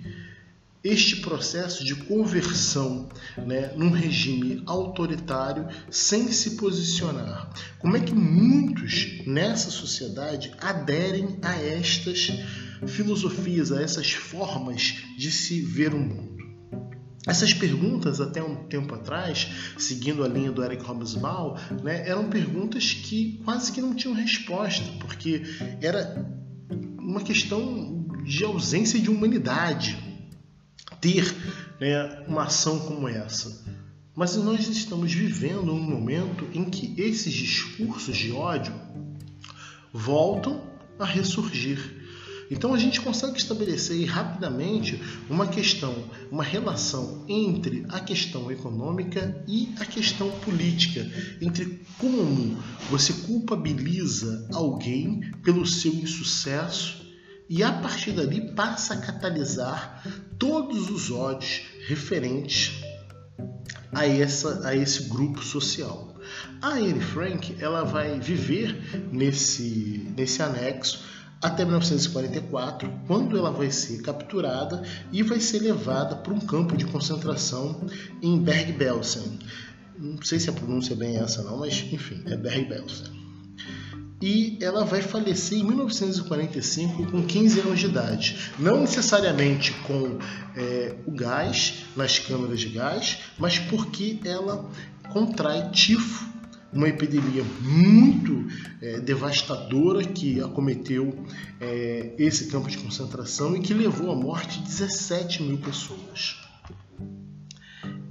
este 0.86 1.16
processo 1.16 1.84
de 1.84 1.96
conversão 1.96 3.10
né, 3.36 3.74
num 3.76 3.90
regime 3.90 4.62
autoritário 4.68 5.68
sem 5.90 6.32
se 6.32 6.52
posicionar. 6.52 7.50
Como 7.80 7.98
é 7.98 8.00
que 8.00 8.14
muitos 8.14 9.24
nessa 9.26 9.72
sociedade 9.72 10.54
aderem 10.62 11.40
a 11.42 11.56
estas 11.56 12.32
filosofias, 12.86 13.72
a 13.72 13.82
essas 13.82 14.12
formas 14.12 14.98
de 15.18 15.32
se 15.32 15.60
ver 15.60 15.92
o 15.92 15.98
mundo? 16.00 16.36
Essas 17.26 17.52
perguntas, 17.52 18.22
até 18.22 18.44
um 18.44 18.68
tempo 18.68 18.94
atrás, 18.94 19.48
seguindo 19.80 20.24
a 20.24 20.28
linha 20.28 20.52
do 20.52 20.64
Eric 20.64 20.84
Hobsbawm, 20.84 21.56
né, 21.84 22.08
eram 22.08 22.30
perguntas 22.30 22.94
que 22.94 23.42
quase 23.44 23.72
que 23.72 23.82
não 23.82 23.96
tinham 23.96 24.14
resposta, 24.14 24.86
porque 25.00 25.42
era 25.82 26.24
uma 27.00 27.22
questão 27.22 28.06
de 28.24 28.44
ausência 28.44 29.00
de 29.00 29.10
humanidade 29.10 30.05
ter 31.06 31.36
né, 31.80 32.24
uma 32.28 32.46
ação 32.46 32.80
como 32.80 33.08
essa. 33.08 33.64
Mas 34.16 34.36
nós 34.38 34.68
estamos 34.68 35.14
vivendo 35.14 35.72
um 35.72 35.80
momento 35.80 36.48
em 36.52 36.66
que 36.66 37.00
esses 37.00 37.32
discursos 37.32 38.18
de 38.18 38.32
ódio 38.32 38.74
voltam 39.94 40.64
a 40.98 41.06
ressurgir. 41.06 42.04
Então 42.50 42.74
a 42.74 42.80
gente 42.80 43.02
consegue 43.02 43.38
estabelecer 43.38 44.04
rapidamente 44.06 45.00
uma 45.30 45.48
questão, 45.48 45.94
uma 46.32 46.44
relação 46.44 47.24
entre 47.28 47.86
a 47.90 48.00
questão 48.00 48.52
econômica 48.52 49.44
e 49.48 49.74
a 49.80 49.86
questão 49.86 50.32
política, 50.40 51.08
entre 51.42 51.82
como 52.00 52.58
você 52.90 53.14
culpabiliza 53.14 54.48
alguém 54.54 55.22
pelo 55.44 55.66
seu 55.68 55.94
insucesso 55.94 57.06
e 57.50 57.64
a 57.64 57.72
partir 57.72 58.12
dali 58.12 58.54
passa 58.54 58.96
a 58.96 58.98
catalisar 58.98 60.04
todos 60.38 60.90
os 60.90 61.12
ódios 61.12 61.62
referentes 61.88 62.84
a, 63.92 64.06
essa, 64.06 64.68
a 64.68 64.76
esse 64.76 65.04
grupo 65.04 65.44
social. 65.44 66.16
A 66.62 66.70
Anne 66.70 67.00
Frank 67.00 67.56
ela 67.60 67.84
vai 67.84 68.20
viver 68.20 69.10
nesse, 69.12 70.12
nesse 70.18 70.42
anexo 70.42 71.04
até 71.42 71.64
1944, 71.64 72.92
quando 73.06 73.38
ela 73.38 73.52
vai 73.52 73.70
ser 73.70 74.02
capturada 74.02 74.82
e 75.12 75.22
vai 75.22 75.40
ser 75.40 75.60
levada 75.60 76.16
para 76.16 76.34
um 76.34 76.40
campo 76.40 76.76
de 76.76 76.86
concentração 76.86 77.86
em 78.22 78.40
Berg-Belsen. 78.40 79.40
Não 79.98 80.22
sei 80.24 80.40
se 80.40 80.50
a 80.50 80.54
pronúncia 80.54 80.94
é 80.94 80.98
bem 80.98 81.18
essa 81.18 81.44
não, 81.44 81.60
mas 81.60 81.86
enfim, 81.92 82.24
é 82.26 82.36
Berg-Belsen 82.36 83.15
e 84.22 84.58
ela 84.62 84.86
vai 84.86 85.02
falecer 85.02 85.60
em 85.60 85.64
1945 85.64 87.12
com 87.12 87.24
15 87.24 87.60
anos 87.60 87.80
de 87.80 87.86
idade. 87.88 88.52
Não 88.58 88.82
necessariamente 88.82 89.74
com 89.86 90.18
é, 90.56 90.96
o 91.06 91.12
gás, 91.12 91.86
nas 91.96 92.18
câmeras 92.20 92.60
de 92.60 92.70
gás, 92.70 93.20
mas 93.38 93.60
porque 93.60 94.20
ela 94.24 94.70
contrai 95.12 95.70
tifo, 95.72 96.34
uma 96.72 96.90
epidemia 96.90 97.44
muito 97.62 98.48
é, 98.82 99.00
devastadora 99.00 100.04
que 100.04 100.42
acometeu 100.42 101.26
é, 101.60 102.14
esse 102.18 102.48
campo 102.48 102.70
de 102.70 102.78
concentração 102.78 103.56
e 103.56 103.60
que 103.60 103.74
levou 103.74 104.12
à 104.12 104.16
morte 104.16 104.60
de 104.60 104.66
17 104.66 105.44
mil 105.44 105.58
pessoas. 105.58 106.38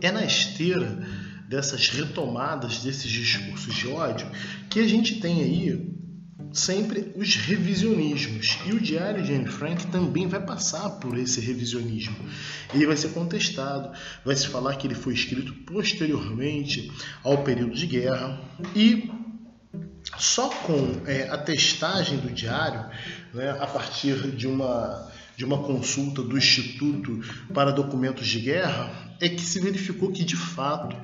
É 0.01 0.11
na 0.11 0.25
esteira 0.25 1.07
dessas 1.49 1.89
retomadas 1.89 2.79
desses 2.79 3.11
discursos 3.11 3.75
de 3.75 3.89
ódio 3.89 4.27
que 4.71 4.81
a 4.81 4.89
gente 4.89 5.21
tem 5.21 5.43
aí 5.43 5.95
sempre 6.53 7.13
os 7.17 7.35
revisionismos. 7.35 8.59
E 8.65 8.73
o 8.73 8.81
Diário 8.81 9.23
de 9.23 9.35
Anne 9.35 9.49
Frank 9.49 9.89
também 9.89 10.29
vai 10.29 10.41
passar 10.41 10.89
por 10.91 11.19
esse 11.19 11.41
revisionismo. 11.41 12.17
Ele 12.73 12.87
vai 12.87 12.97
ser 12.97 13.09
contestado, 13.09 13.91
vai 14.25 14.37
se 14.37 14.47
falar 14.47 14.77
que 14.77 14.87
ele 14.87 14.95
foi 14.95 15.15
escrito 15.15 15.53
posteriormente 15.65 16.91
ao 17.23 17.43
período 17.43 17.75
de 17.75 17.87
guerra 17.87 18.41
e 18.75 19.11
só 20.17 20.49
com 20.49 21.03
é, 21.07 21.29
a 21.29 21.39
testagem 21.39 22.19
do 22.19 22.31
diário, 22.31 22.89
né, 23.33 23.51
a 23.59 23.67
partir 23.67 24.31
de 24.31 24.47
uma, 24.47 25.11
de 25.37 25.45
uma 25.45 25.59
consulta 25.59 26.23
do 26.23 26.37
Instituto 26.37 27.21
para 27.53 27.71
Documentos 27.71 28.26
de 28.26 28.41
Guerra, 28.41 29.17
é 29.21 29.29
que 29.29 29.43
se 29.43 29.61
verificou 29.61 30.12
que 30.12 30.25
de 30.25 30.37
fato 30.37 30.97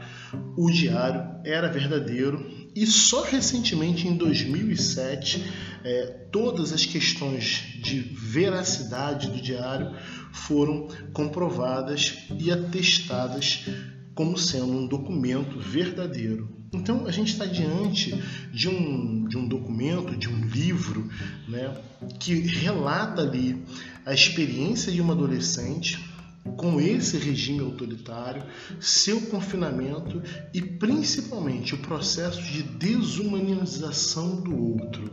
o 0.56 0.70
diário 0.70 1.22
era 1.44 1.68
verdadeiro 1.68 2.60
e 2.75 2.87
só 2.87 3.22
recentemente, 3.22 4.06
em 4.06 4.16
2007, 4.16 5.44
é, 5.82 6.06
todas 6.30 6.72
as 6.72 6.87
questões 6.87 7.64
de 7.82 7.99
veracidade 8.00 9.28
do 9.28 9.40
diário 9.40 9.92
foram 10.32 10.87
comprovadas 11.12 12.18
e 12.38 12.50
atestadas 12.52 13.66
como 14.14 14.38
sendo 14.38 14.72
um 14.72 14.87
documento 14.87 15.58
verdadeiro. 15.58 16.60
Então 16.72 17.06
a 17.06 17.10
gente 17.10 17.32
está 17.32 17.44
diante 17.44 18.14
de 18.52 18.68
um, 18.68 19.26
de 19.26 19.37
um 19.37 19.49
documento, 19.49 20.16
de 20.16 20.28
um 20.28 20.46
livro, 20.46 21.10
né, 21.49 21.76
que 22.20 22.34
relata 22.34 23.22
ali 23.22 23.60
a 24.04 24.12
experiência 24.12 24.92
de 24.92 25.00
uma 25.00 25.12
adolescente 25.12 26.11
com 26.57 26.80
esse 26.80 27.19
regime 27.19 27.61
autoritário, 27.61 28.42
seu 28.80 29.21
confinamento 29.23 30.23
e 30.54 30.61
principalmente 30.62 31.75
o 31.75 31.78
processo 31.78 32.42
de 32.42 32.62
desumanização 32.62 34.40
do 34.40 34.57
outro. 34.75 35.11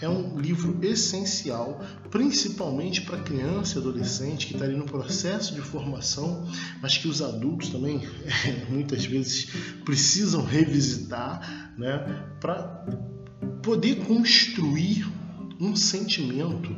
É 0.00 0.08
um 0.08 0.38
livro 0.38 0.78
essencial, 0.82 1.82
principalmente 2.10 3.02
para 3.02 3.18
criança 3.18 3.76
e 3.76 3.80
adolescente 3.80 4.46
que 4.46 4.54
está 4.54 4.64
ali 4.64 4.76
no 4.76 4.84
processo 4.84 5.54
de 5.54 5.60
formação, 5.60 6.46
mas 6.80 6.96
que 6.96 7.08
os 7.08 7.20
adultos 7.22 7.70
também 7.70 8.02
muitas 8.68 9.04
vezes 9.04 9.50
precisam 9.84 10.44
revisitar, 10.44 11.74
né, 11.76 11.98
para 12.40 12.86
poder 13.62 13.96
construir 14.06 15.06
um 15.58 15.76
sentimento 15.76 16.74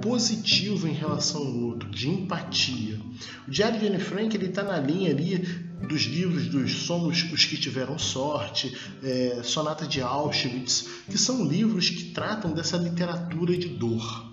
positivo 0.00 0.88
em 0.88 0.92
relação 0.92 1.40
ao 1.40 1.54
outro, 1.54 1.88
de 1.90 2.08
empatia. 2.08 3.00
O 3.46 3.50
Diário 3.50 3.78
de 3.78 3.86
Anne 3.86 3.98
Frank 3.98 4.36
ele 4.36 4.46
está 4.46 4.62
na 4.62 4.78
linha 4.78 5.10
ali 5.10 5.38
dos 5.86 6.02
livros 6.02 6.48
dos 6.48 6.72
Somos 6.82 7.22
os 7.32 7.44
que 7.44 7.56
tiveram 7.56 7.98
sorte, 7.98 8.76
é, 9.02 9.40
Sonata 9.42 9.86
de 9.86 10.00
Auschwitz, 10.00 10.88
que 11.08 11.18
são 11.18 11.46
livros 11.46 11.90
que 11.90 12.10
tratam 12.10 12.52
dessa 12.52 12.76
literatura 12.76 13.56
de 13.56 13.68
dor. 13.68 14.32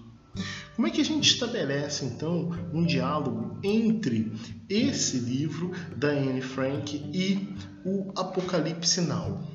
Como 0.76 0.88
é 0.88 0.92
que 0.92 1.02
a 1.02 1.06
gente 1.06 1.30
estabelece 1.30 2.06
então 2.06 2.50
um 2.74 2.86
diálogo 2.86 3.60
entre 3.62 4.32
esse 4.70 5.18
livro 5.20 5.72
da 5.96 6.08
Anne 6.08 6.42
Frank 6.42 6.96
e 7.14 7.54
o 7.86 8.12
Apocalipse 8.18 9.02
Now? 9.02 9.48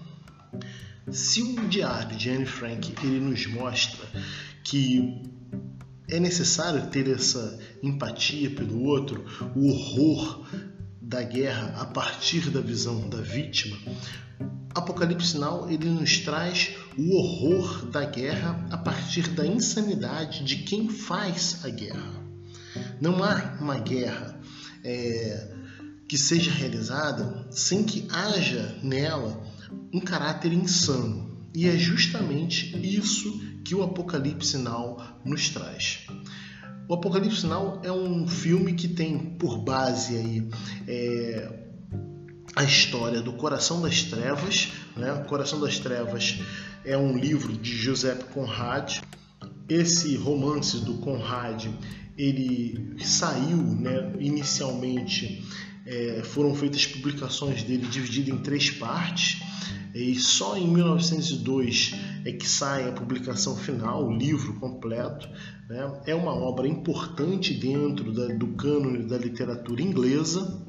Se 1.10 1.42
o 1.42 1.68
diário 1.68 2.16
de 2.16 2.30
Anne 2.30 2.46
Frank 2.46 2.94
ele 3.02 3.20
nos 3.20 3.46
mostra 3.46 4.06
que 4.62 5.22
é 6.08 6.20
necessário 6.20 6.88
ter 6.88 7.08
essa 7.08 7.58
empatia 7.82 8.50
pelo 8.50 8.84
outro, 8.84 9.24
o 9.54 9.68
horror 9.68 10.46
da 11.00 11.22
guerra 11.22 11.74
a 11.80 11.84
partir 11.84 12.50
da 12.50 12.60
visão 12.60 13.08
da 13.08 13.20
vítima. 13.20 13.76
Apocalipse 14.74 15.38
Now 15.38 15.70
ele 15.70 15.88
nos 15.88 16.18
traz 16.18 16.70
o 16.98 17.14
horror 17.14 17.86
da 17.86 18.04
guerra 18.04 18.66
a 18.70 18.76
partir 18.76 19.28
da 19.30 19.46
insanidade 19.46 20.44
de 20.44 20.56
quem 20.56 20.88
faz 20.88 21.64
a 21.64 21.68
guerra. 21.68 22.26
Não 23.00 23.22
há 23.24 23.56
uma 23.60 23.78
guerra 23.78 24.38
é, 24.84 25.54
que 26.06 26.18
seja 26.18 26.50
realizada 26.50 27.46
sem 27.50 27.84
que 27.84 28.06
haja 28.10 28.78
nela 28.82 29.42
um 29.92 30.00
caráter 30.00 30.52
insano. 30.52 31.48
E 31.54 31.66
é 31.66 31.76
justamente 31.76 32.76
isso 32.84 33.40
que 33.66 33.74
o 33.74 33.82
Apocalipse 33.82 34.56
Now 34.58 35.02
nos 35.24 35.48
traz. 35.48 36.06
O 36.88 36.94
Apocalipse 36.94 37.44
Now 37.44 37.80
é 37.82 37.90
um 37.90 38.28
filme 38.28 38.74
que 38.74 38.86
tem 38.86 39.18
por 39.18 39.58
base 39.58 40.16
aí 40.16 40.48
é, 40.86 41.52
a 42.54 42.62
história 42.62 43.20
do 43.20 43.32
Coração 43.32 43.82
das 43.82 44.04
Trevas. 44.04 44.68
Né? 44.96 45.12
O 45.12 45.24
Coração 45.24 45.58
das 45.58 45.80
Trevas 45.80 46.38
é 46.84 46.96
um 46.96 47.18
livro 47.18 47.52
de 47.54 47.76
Joseph 47.76 48.22
Conrad. 48.32 49.00
Esse 49.68 50.14
romance 50.16 50.78
do 50.84 50.94
Conrad 50.98 51.66
ele 52.16 52.94
saiu 53.04 53.58
né, 53.58 54.12
inicialmente 54.20 55.44
é, 55.86 56.22
foram 56.24 56.54
feitas 56.54 56.84
publicações 56.86 57.62
dele 57.62 57.86
dividido 57.86 58.30
em 58.30 58.38
três 58.38 58.70
partes 58.70 59.40
e 59.96 60.14
só 60.16 60.58
em 60.58 60.68
1902 60.68 61.94
é 62.26 62.30
que 62.30 62.46
sai 62.46 62.86
a 62.86 62.92
publicação 62.92 63.56
final, 63.56 64.06
o 64.06 64.12
livro 64.12 64.52
completo. 64.60 65.26
Né? 65.70 66.02
É 66.06 66.14
uma 66.14 66.34
obra 66.34 66.68
importante 66.68 67.54
dentro 67.54 68.12
da, 68.12 68.26
do 68.26 68.48
cânone 68.48 69.04
da 69.04 69.16
literatura 69.16 69.80
inglesa. 69.80 70.62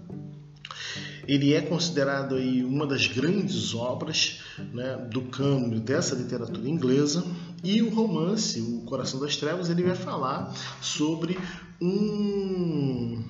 Ele 1.27 1.53
é 1.53 1.61
considerado 1.61 2.35
aí 2.35 2.63
uma 2.63 2.87
das 2.87 3.07
grandes 3.07 3.75
obras 3.75 4.39
né, 4.73 4.95
do 5.11 5.23
cânone 5.23 5.81
dessa 5.81 6.15
literatura 6.15 6.69
inglesa. 6.69 7.25
E 7.61 7.81
o 7.81 7.93
romance, 7.93 8.61
O 8.61 8.85
Coração 8.85 9.19
das 9.19 9.35
Trevas, 9.35 9.69
ele 9.69 9.83
vai 9.83 9.95
falar 9.95 10.53
sobre 10.79 11.37
um 11.81 13.25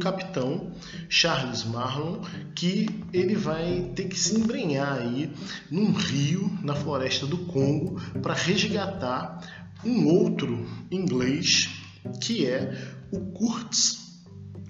capitão 0.00 0.72
Charles 1.08 1.62
Marlon 1.62 2.20
que 2.56 2.88
ele 3.12 3.36
vai 3.36 3.92
ter 3.94 4.08
que 4.08 4.18
se 4.18 4.34
embrenhar 4.34 4.98
aí 4.98 5.30
num 5.70 5.92
rio 5.92 6.50
na 6.62 6.74
floresta 6.74 7.24
do 7.24 7.38
Congo 7.38 8.00
para 8.20 8.34
resgatar 8.34 9.40
um 9.84 10.08
outro 10.08 10.66
inglês 10.90 11.68
que 12.20 12.44
é 12.46 12.76
o 13.12 13.20
Kurtz 13.32 14.18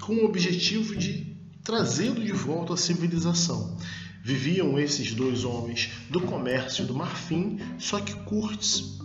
com 0.01 0.14
o 0.16 0.25
objetivo 0.25 0.97
de 0.97 1.37
trazê-lo 1.62 2.23
de 2.23 2.33
volta 2.33 2.75
à 2.75 2.77
civilização. 2.77 3.77
Viviam 4.23 4.79
esses 4.79 5.14
dois 5.14 5.45
homens 5.45 5.90
do 6.11 6.21
comércio 6.21 6.85
do 6.85 6.95
marfim, 6.95 7.59
só 7.79 8.01
que 8.01 8.14
Kurtz 8.25 8.99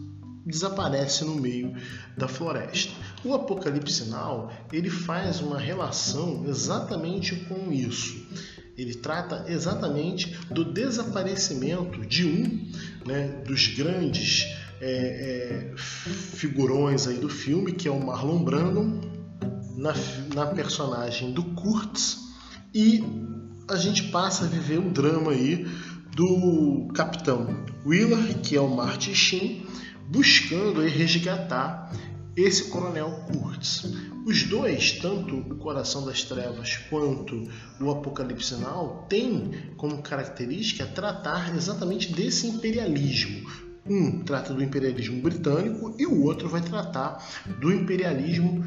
desaparece 0.46 1.24
no 1.26 1.36
meio 1.36 1.76
da 2.18 2.28
floresta. 2.28 2.94
O 3.26 3.34
Apocalipse 3.34 4.06
Now 4.06 4.52
ele 4.72 4.90
faz 4.90 5.42
uma 5.42 5.58
relação 5.58 6.46
exatamente 6.48 7.36
com 7.36 7.72
isso. 7.72 8.24
Ele 8.78 8.94
trata 8.94 9.46
exatamente 9.48 10.38
do 10.52 10.64
desaparecimento 10.64 12.06
de 12.06 12.26
um 12.26 13.08
né, 13.08 13.42
dos 13.48 13.68
grandes 13.70 14.46
é, 14.80 15.72
é, 15.74 15.78
figurões 15.78 17.08
aí 17.08 17.18
do 17.18 17.30
filme, 17.30 17.72
que 17.72 17.88
é 17.88 17.92
o 17.92 18.06
Marlon 18.06 18.44
Brando, 18.44 19.02
na, 19.76 19.94
na 20.36 20.46
personagem 20.48 21.32
do 21.32 21.44
Kurtz, 21.44 22.20
e 22.74 23.04
a 23.68 23.76
gente 23.76 24.04
passa 24.04 24.46
a 24.46 24.48
viver 24.48 24.78
o 24.78 24.92
drama 24.92 25.32
aí 25.32 25.66
do 26.16 26.90
capitão 26.94 27.66
Wheeler, 27.86 28.38
que 28.40 28.56
é 28.56 28.62
o 28.62 28.74
Martin 28.74 29.16
Sheen, 29.16 29.66
buscando 30.10 30.82
resgatar 30.82 31.92
esse 32.36 32.66
coronel 32.66 33.12
Kurtz. 33.32 33.86
Os 34.26 34.44
dois, 34.44 34.94
tanto 34.94 35.38
o 35.38 35.56
Coração 35.56 36.06
das 36.06 36.24
Trevas 36.24 36.78
quanto 36.90 37.48
o 37.80 37.92
Apocalipse 37.92 38.56
Now, 38.56 39.06
têm 39.08 39.52
como 39.78 40.02
característica 40.02 40.86
tratar 40.86 41.56
exatamente 41.56 42.12
desse 42.12 42.48
imperialismo. 42.48 43.50
Um 43.88 44.24
trata 44.24 44.54
do 44.54 44.64
imperialismo 44.64 45.22
britânico 45.22 45.96
e 45.98 46.06
o 46.06 46.24
outro 46.24 46.50
vai 46.50 46.62
tratar 46.62 47.24
do 47.62 47.72
imperialismo 47.72 48.66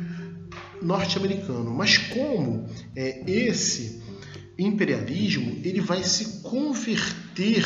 norte-americano. 0.81 1.70
Mas 1.70 1.98
como 1.98 2.68
é, 2.94 3.28
esse 3.28 4.00
imperialismo 4.57 5.61
ele 5.64 5.81
vai 5.81 6.02
se 6.04 6.40
converter, 6.42 7.64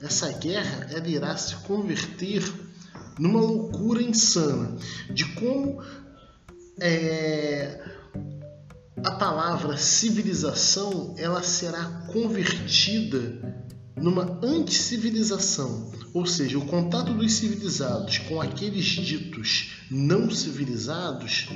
essa 0.00 0.30
guerra 0.38 0.88
ela 0.90 1.08
irá 1.08 1.36
se 1.36 1.56
converter 1.56 2.42
numa 3.18 3.40
loucura 3.40 4.02
insana 4.02 4.76
de 5.10 5.24
como 5.34 5.82
é, 6.80 7.80
a 9.02 9.10
palavra 9.12 9.76
civilização 9.76 11.14
ela 11.18 11.42
será 11.42 11.84
convertida 12.12 13.64
numa 13.96 14.38
anticivilização, 14.42 15.90
ou 16.12 16.26
seja, 16.26 16.58
o 16.58 16.66
contato 16.66 17.14
dos 17.14 17.32
civilizados 17.32 18.18
com 18.18 18.40
aqueles 18.40 18.84
ditos 18.84 19.72
não 19.90 20.30
civilizados 20.30 21.48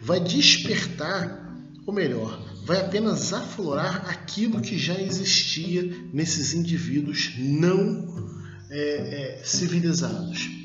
vai 0.00 0.20
despertar, 0.20 1.52
ou 1.84 1.92
melhor, 1.92 2.40
vai 2.64 2.80
apenas 2.80 3.32
aflorar 3.32 4.08
aquilo 4.08 4.60
que 4.60 4.78
já 4.78 5.00
existia 5.00 5.82
nesses 6.12 6.54
indivíduos 6.54 7.32
não 7.38 8.30
é, 8.70 9.40
é, 9.40 9.42
civilizados 9.44 10.63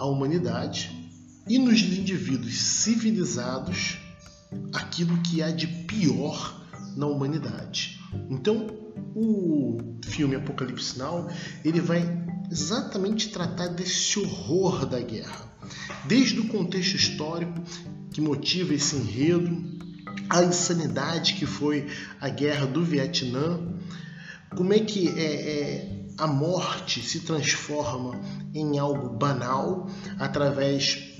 a 0.00 0.06
humanidade 0.06 0.90
e 1.46 1.58
nos 1.58 1.82
indivíduos 1.82 2.58
civilizados 2.58 3.98
aquilo 4.72 5.16
que 5.18 5.42
há 5.42 5.50
de 5.50 5.66
pior 5.66 6.66
na 6.96 7.06
humanidade. 7.06 8.00
Então, 8.30 8.66
o 9.14 9.78
filme 10.04 10.36
Apocalipse 10.36 10.98
Now, 10.98 11.28
ele 11.64 11.80
vai 11.80 12.02
exatamente 12.50 13.28
tratar 13.28 13.68
desse 13.68 14.18
horror 14.18 14.86
da 14.86 15.00
guerra, 15.00 15.52
desde 16.08 16.40
o 16.40 16.48
contexto 16.48 16.96
histórico 16.96 17.60
que 18.10 18.20
motiva 18.20 18.74
esse 18.74 18.96
enredo, 18.96 19.78
a 20.28 20.42
insanidade 20.42 21.34
que 21.34 21.46
foi 21.46 21.86
a 22.20 22.28
guerra 22.28 22.66
do 22.66 22.82
Vietnã, 22.82 23.60
como 24.56 24.72
é 24.72 24.80
que 24.80 25.08
é, 25.08 25.22
é 25.22 25.99
a 26.20 26.26
morte 26.26 27.02
se 27.02 27.20
transforma 27.20 28.20
em 28.54 28.78
algo 28.78 29.08
banal 29.08 29.88
através 30.18 31.16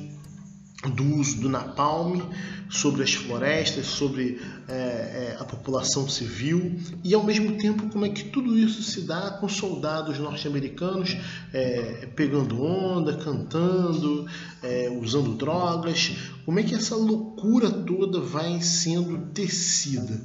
do 0.95 1.17
uso 1.17 1.41
do 1.41 1.49
napalm 1.49 2.21
sobre 2.69 3.03
as 3.03 3.13
florestas, 3.13 3.87
sobre 3.87 4.41
é, 4.69 4.73
é, 4.73 5.37
a 5.39 5.45
população 5.45 6.09
civil 6.09 6.79
e 7.03 7.15
ao 7.15 7.25
mesmo 7.25 7.57
tempo 7.59 7.89
como 7.89 8.05
é 8.05 8.09
que 8.11 8.25
tudo 8.25 8.57
isso 8.59 8.83
se 8.83 9.03
dá 9.03 9.33
com 9.33 9.49
soldados 9.49 10.19
norte-americanos 10.19 11.17
é, 11.53 12.07
pegando 12.15 12.63
onda, 12.63 13.17
cantando, 13.17 14.27
é, 14.63 14.91
usando 15.01 15.35
drogas, 15.35 16.13
como 16.45 16.61
é 16.61 16.63
que 16.63 16.75
essa 16.75 16.95
loucura 16.95 17.71
toda 17.71 18.21
vai 18.21 18.61
sendo 18.63 19.19
tecida. 19.33 20.21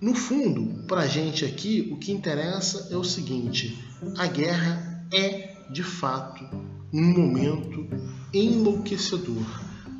No 0.00 0.14
fundo, 0.14 0.82
para 0.86 1.02
a 1.02 1.06
gente 1.06 1.44
aqui, 1.44 1.90
o 1.92 1.98
que 1.98 2.10
interessa 2.10 2.88
é 2.90 2.96
o 2.96 3.04
seguinte: 3.04 3.78
a 4.16 4.26
guerra 4.26 5.06
é 5.12 5.54
de 5.70 5.82
fato 5.82 6.42
um 6.90 7.02
momento 7.02 7.86
enlouquecedor. 8.32 9.44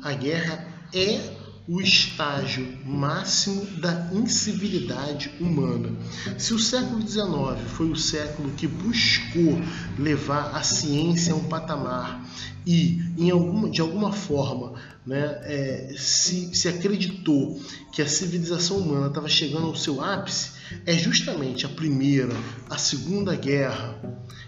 A 0.01 0.11
guerra 0.13 0.67
é 0.91 1.37
o 1.67 1.79
estágio 1.79 2.67
máximo 2.83 3.63
da 3.79 4.09
incivilidade 4.11 5.31
humana. 5.39 5.95
Se 6.37 6.55
o 6.55 6.59
século 6.59 7.07
XIX 7.07 7.61
foi 7.67 7.91
o 7.91 7.95
século 7.95 8.51
que 8.53 8.67
buscou 8.67 9.61
levar 9.99 10.55
a 10.55 10.63
ciência 10.63 11.33
a 11.33 11.35
um 11.35 11.43
patamar 11.43 12.25
e, 12.65 12.99
em 13.17 13.29
alguma, 13.29 13.69
de 13.69 13.81
alguma 13.81 14.11
forma, 14.11 14.73
né, 15.05 15.39
é, 15.43 15.93
se, 15.97 16.53
se 16.55 16.67
acreditou 16.67 17.59
que 17.91 18.01
a 18.01 18.07
civilização 18.07 18.77
humana 18.77 19.07
estava 19.07 19.27
chegando 19.27 19.65
ao 19.65 19.75
seu 19.75 20.01
ápice, 20.01 20.51
é 20.85 20.93
justamente 20.93 21.65
a 21.65 21.69
Primeira, 21.69 22.33
a 22.69 22.77
Segunda 22.77 23.35
Guerra 23.35 23.99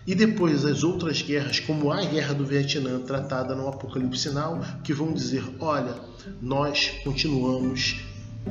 e 0.05 0.13
depois 0.13 0.65
as 0.65 0.83
outras 0.83 1.21
guerras, 1.21 1.59
como 1.59 1.91
a 1.91 2.03
Guerra 2.03 2.33
do 2.33 2.45
Vietnã, 2.45 2.99
tratada 2.99 3.55
no 3.55 3.67
Apocalipse 3.67 4.29
Sinal, 4.29 4.61
que 4.83 4.93
vão 4.93 5.13
dizer: 5.13 5.43
olha, 5.59 5.95
nós 6.41 6.91
continuamos 7.03 8.01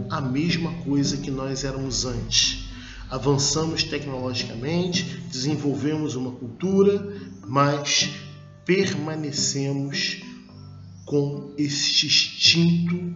a 0.08 0.20
mesma 0.20 0.72
coisa 0.84 1.16
que 1.18 1.30
nós 1.30 1.64
éramos 1.64 2.04
antes. 2.04 2.70
Avançamos 3.10 3.84
tecnologicamente, 3.84 5.04
desenvolvemos 5.30 6.14
uma 6.14 6.30
cultura, 6.32 7.14
mas 7.46 8.08
permanecemos 8.64 10.22
com 11.04 11.54
este 11.58 12.06
instinto 12.06 13.14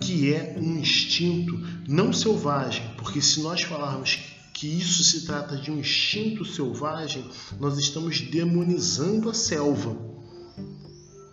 que 0.00 0.32
é 0.32 0.56
um 0.58 0.78
instinto 0.78 1.58
não 1.86 2.12
selvagem, 2.12 2.82
porque 2.96 3.20
se 3.20 3.40
nós 3.42 3.62
falarmos 3.62 4.18
que 4.54 4.66
isso 4.66 5.04
se 5.04 5.26
trata 5.26 5.56
de 5.56 5.70
um 5.70 5.78
instinto 5.78 6.44
selvagem, 6.44 7.24
nós 7.58 7.78
estamos 7.78 8.20
demonizando 8.20 9.30
a 9.30 9.34
selva. 9.34 9.96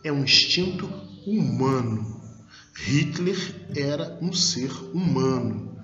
É 0.04 0.12
um 0.12 0.24
instinto 0.24 0.88
humano. 1.26 2.22
Hitler 2.74 3.68
era 3.76 4.18
um 4.22 4.32
ser 4.32 4.72
humano, 4.94 5.76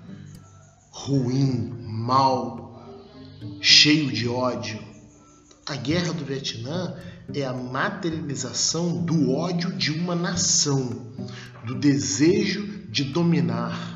ruim, 0.90 1.72
mau, 1.82 2.88
cheio 3.60 4.12
de 4.12 4.28
ódio. 4.28 4.78
A 5.66 5.76
guerra 5.76 6.12
do 6.12 6.24
Vietnã 6.24 6.94
é 7.32 7.42
a 7.44 7.52
materialização 7.54 9.02
do 9.02 9.32
ódio 9.32 9.72
de 9.72 9.92
uma 9.92 10.14
nação, 10.14 11.12
do 11.64 11.74
desejo 11.74 12.84
de 12.90 13.04
dominar. 13.04 13.93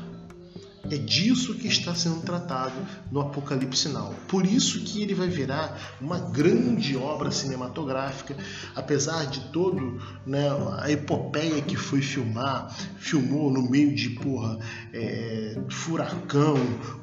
É 0.91 0.97
disso 0.97 1.55
que 1.55 1.67
está 1.67 1.93
sendo 1.93 2.21
tratado 2.21 2.73
no 3.11 3.21
Apocalipse 3.21 3.83
Sinal. 3.83 4.13
Por 4.27 4.45
isso 4.45 4.79
que 4.81 5.01
ele 5.03 5.13
vai 5.13 5.27
virar 5.27 5.97
uma 6.01 6.19
grande 6.19 6.97
obra 6.97 7.31
cinematográfica, 7.31 8.35
apesar 8.75 9.25
de 9.25 9.39
todo 9.51 10.01
né, 10.25 10.47
a 10.79 10.91
epopeia 10.91 11.61
que 11.61 11.75
foi 11.75 12.01
filmar, 12.01 12.75
filmou 12.97 13.51
no 13.51 13.69
meio 13.69 13.93
de 13.93 14.09
porra, 14.09 14.57
é, 14.93 15.61
furacão, 15.69 16.57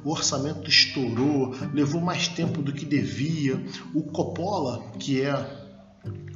o 0.05 0.11
orçamento 0.11 0.69
estourou, 0.69 1.55
levou 1.73 2.01
mais 2.01 2.29
tempo 2.29 2.63
do 2.63 2.73
que 2.73 2.85
devia. 2.85 3.65
O 3.95 4.03
Coppola, 4.03 4.91
que 4.99 5.23
é 5.23 5.56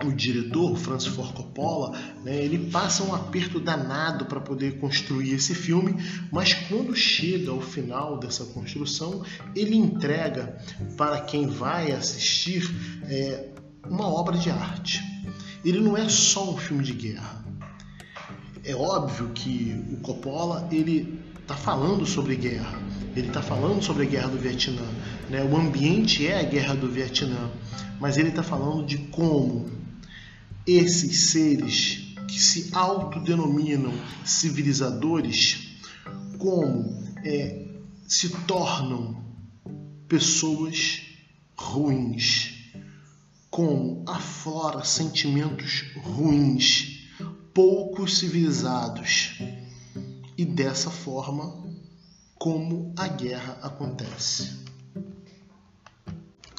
o 0.04 0.12
diretor, 0.12 0.76
Francis 0.76 1.14
Ford 1.14 1.32
Coppola, 1.32 1.92
né, 2.24 2.36
ele 2.42 2.70
passa 2.70 3.02
um 3.02 3.14
aperto 3.14 3.60
danado 3.60 4.24
para 4.24 4.40
poder 4.40 4.78
construir 4.78 5.34
esse 5.34 5.54
filme, 5.54 5.94
mas 6.32 6.54
quando 6.54 6.94
chega 6.94 7.50
ao 7.50 7.60
final 7.60 8.18
dessa 8.18 8.44
construção, 8.46 9.22
ele 9.54 9.76
entrega 9.76 10.58
para 10.96 11.20
quem 11.20 11.46
vai 11.46 11.92
assistir 11.92 12.68
é, 13.04 13.48
uma 13.88 14.08
obra 14.08 14.38
de 14.38 14.50
arte. 14.50 15.02
Ele 15.64 15.80
não 15.80 15.96
é 15.96 16.08
só 16.08 16.54
um 16.54 16.56
filme 16.56 16.82
de 16.82 16.92
guerra. 16.92 17.44
É 18.64 18.74
óbvio 18.74 19.30
que 19.34 19.74
o 19.92 19.98
Coppola 19.98 20.68
ele 20.70 21.20
está 21.40 21.54
falando 21.54 22.06
sobre 22.06 22.36
guerra, 22.36 22.78
ele 23.16 23.28
está 23.28 23.42
falando 23.42 23.82
sobre 23.82 24.04
a 24.04 24.08
guerra 24.08 24.28
do 24.28 24.38
Vietnã. 24.38 24.86
Né? 25.28 25.42
O 25.42 25.56
ambiente 25.56 26.26
é 26.26 26.40
a 26.40 26.42
guerra 26.42 26.74
do 26.74 26.90
Vietnã, 26.90 27.50
mas 27.98 28.16
ele 28.16 28.28
está 28.28 28.42
falando 28.42 28.86
de 28.86 28.98
como 28.98 29.70
esses 30.66 31.30
seres 31.30 32.14
que 32.28 32.40
se 32.40 32.70
autodenominam 32.72 33.92
civilizadores, 34.24 35.78
como 36.38 37.02
é, 37.24 37.66
se 38.06 38.28
tornam 38.46 39.20
pessoas 40.08 41.02
ruins, 41.56 42.54
como 43.50 44.04
aflora 44.06 44.84
sentimentos 44.84 45.84
ruins, 45.96 47.08
pouco 47.52 48.08
civilizados. 48.08 49.40
E 50.38 50.44
dessa 50.44 50.88
forma, 50.88 51.69
como 52.40 52.94
a 52.96 53.06
guerra 53.06 53.58
acontece. 53.60 54.64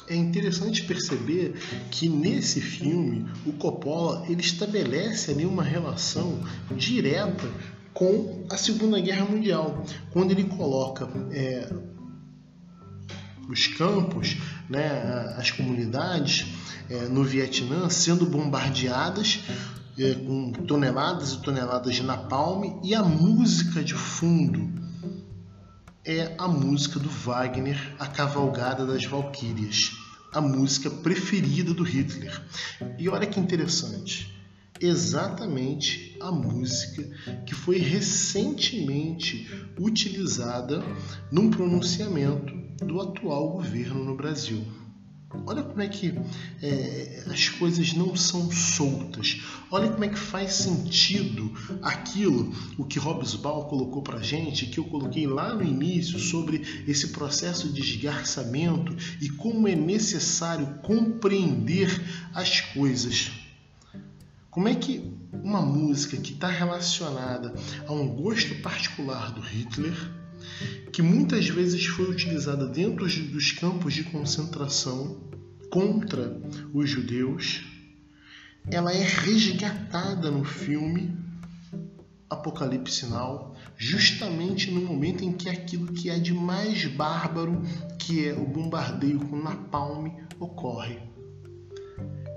É 0.08 0.14
interessante 0.14 0.84
perceber 0.84 1.54
que 1.90 2.08
nesse 2.08 2.60
filme 2.60 3.26
o 3.44 3.52
Coppola 3.54 4.24
ele 4.28 4.40
estabelece 4.40 5.32
ali 5.32 5.44
uma 5.44 5.64
relação 5.64 6.38
direta 6.76 7.50
com 7.92 8.46
a 8.48 8.56
Segunda 8.56 9.00
Guerra 9.00 9.24
Mundial, 9.24 9.84
quando 10.12 10.30
ele 10.30 10.44
coloca 10.44 11.08
é, 11.32 11.68
os 13.48 13.66
campos, 13.66 14.36
né, 14.70 15.34
as 15.36 15.50
comunidades 15.50 16.46
é, 16.88 17.08
no 17.08 17.24
Vietnã 17.24 17.90
sendo 17.90 18.24
bombardeadas 18.24 19.40
é, 19.98 20.14
com 20.14 20.52
toneladas 20.52 21.32
e 21.32 21.42
toneladas 21.42 21.96
de 21.96 22.04
napalm 22.04 22.80
e 22.84 22.94
a 22.94 23.02
música 23.02 23.82
de 23.82 23.94
fundo 23.94 24.81
é 26.04 26.34
a 26.36 26.48
música 26.48 26.98
do 26.98 27.08
Wagner, 27.08 27.94
A 27.98 28.06
Cavalgada 28.06 28.84
das 28.84 29.04
Valquírias, 29.04 29.92
a 30.32 30.40
música 30.40 30.90
preferida 30.90 31.72
do 31.72 31.84
Hitler. 31.84 32.42
E 32.98 33.08
olha 33.08 33.26
que 33.26 33.38
interessante, 33.38 34.34
exatamente 34.80 36.16
a 36.20 36.32
música 36.32 37.08
que 37.46 37.54
foi 37.54 37.78
recentemente 37.78 39.48
utilizada 39.78 40.82
num 41.30 41.48
pronunciamento 41.50 42.52
do 42.84 43.00
atual 43.00 43.50
governo 43.50 44.04
no 44.04 44.16
Brasil. 44.16 44.81
Olha 45.46 45.62
como 45.62 45.80
é 45.80 45.88
que 45.88 46.14
é, 46.62 47.24
as 47.30 47.48
coisas 47.48 47.92
não 47.94 48.14
são 48.14 48.50
soltas. 48.50 49.40
Olha 49.70 49.90
como 49.90 50.04
é 50.04 50.08
que 50.08 50.18
faz 50.18 50.54
sentido 50.54 51.52
aquilo, 51.80 52.54
o 52.76 52.84
que 52.84 53.00
Ball 53.00 53.64
colocou 53.68 54.02
para 54.02 54.22
gente, 54.22 54.66
que 54.66 54.78
eu 54.78 54.84
coloquei 54.84 55.26
lá 55.26 55.54
no 55.54 55.64
início 55.64 56.18
sobre 56.18 56.84
esse 56.86 57.08
processo 57.08 57.72
de 57.72 57.80
esgarçamento 57.80 58.96
e 59.20 59.28
como 59.28 59.66
é 59.66 59.74
necessário 59.74 60.78
compreender 60.82 61.88
as 62.34 62.60
coisas. 62.60 63.30
Como 64.50 64.68
é 64.68 64.74
que 64.74 65.12
uma 65.32 65.62
música 65.62 66.16
que 66.18 66.34
está 66.34 66.48
relacionada 66.48 67.54
a 67.86 67.92
um 67.92 68.06
gosto 68.08 68.54
particular 68.56 69.32
do 69.32 69.40
Hitler 69.40 70.21
que 70.92 71.02
muitas 71.02 71.48
vezes 71.48 71.84
foi 71.86 72.10
utilizada 72.10 72.66
dentro 72.66 73.06
dos 73.06 73.52
campos 73.52 73.94
de 73.94 74.04
concentração 74.04 75.20
contra 75.70 76.36
os 76.72 76.88
judeus, 76.88 77.62
ela 78.70 78.92
é 78.92 79.02
resgatada 79.02 80.30
no 80.30 80.44
filme 80.44 81.16
Apocalipse 82.28 82.96
Sinal, 82.96 83.54
justamente 83.76 84.70
no 84.70 84.80
momento 84.80 85.24
em 85.24 85.32
que 85.32 85.48
aquilo 85.48 85.92
que 85.92 86.08
é 86.08 86.18
de 86.18 86.32
mais 86.32 86.86
bárbaro, 86.86 87.62
que 87.98 88.26
é 88.26 88.32
o 88.32 88.46
bombardeio 88.46 89.20
com 89.20 89.36
napalm, 89.36 90.08
ocorre. 90.38 90.98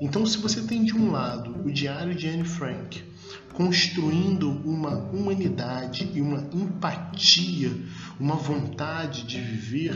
Então, 0.01 0.25
se 0.25 0.37
você 0.37 0.61
tem 0.61 0.83
de 0.83 0.95
um 0.95 1.11
lado 1.11 1.61
o 1.65 1.71
Diário 1.71 2.13
de 2.13 2.27
Anne 2.27 2.43
Frank, 2.43 3.01
construindo 3.53 4.49
uma 4.49 4.95
humanidade 4.95 6.09
e 6.13 6.21
uma 6.21 6.47
empatia, 6.53 7.71
uma 8.19 8.35
vontade 8.35 9.23
de 9.23 9.39
viver, 9.39 9.95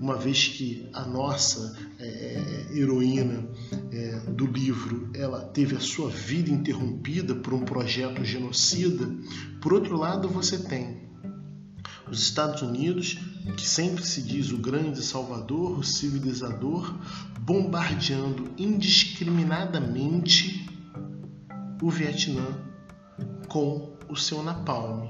uma 0.00 0.16
vez 0.16 0.48
que 0.48 0.88
a 0.92 1.04
nossa 1.04 1.76
é, 1.98 2.66
heroína 2.72 3.46
é, 3.92 4.20
do 4.30 4.46
livro 4.46 5.10
ela 5.14 5.40
teve 5.40 5.76
a 5.76 5.80
sua 5.80 6.08
vida 6.08 6.50
interrompida 6.50 7.34
por 7.34 7.52
um 7.52 7.64
projeto 7.64 8.24
genocida. 8.24 9.08
Por 9.60 9.72
outro 9.72 9.96
lado, 9.96 10.28
você 10.28 10.58
tem 10.58 11.04
os 12.10 12.20
Estados 12.20 12.62
Unidos, 12.62 13.18
que 13.56 13.66
sempre 13.66 14.04
se 14.04 14.22
diz 14.22 14.52
o 14.52 14.58
grande 14.58 15.02
salvador, 15.02 15.78
o 15.78 15.84
civilizador, 15.84 16.94
bombardeando 17.40 18.50
indiscriminadamente 18.56 20.63
o 21.84 21.90
Vietnã 21.90 22.46
com 23.46 23.92
o 24.08 24.16
seu 24.16 24.42
napalm. 24.42 25.06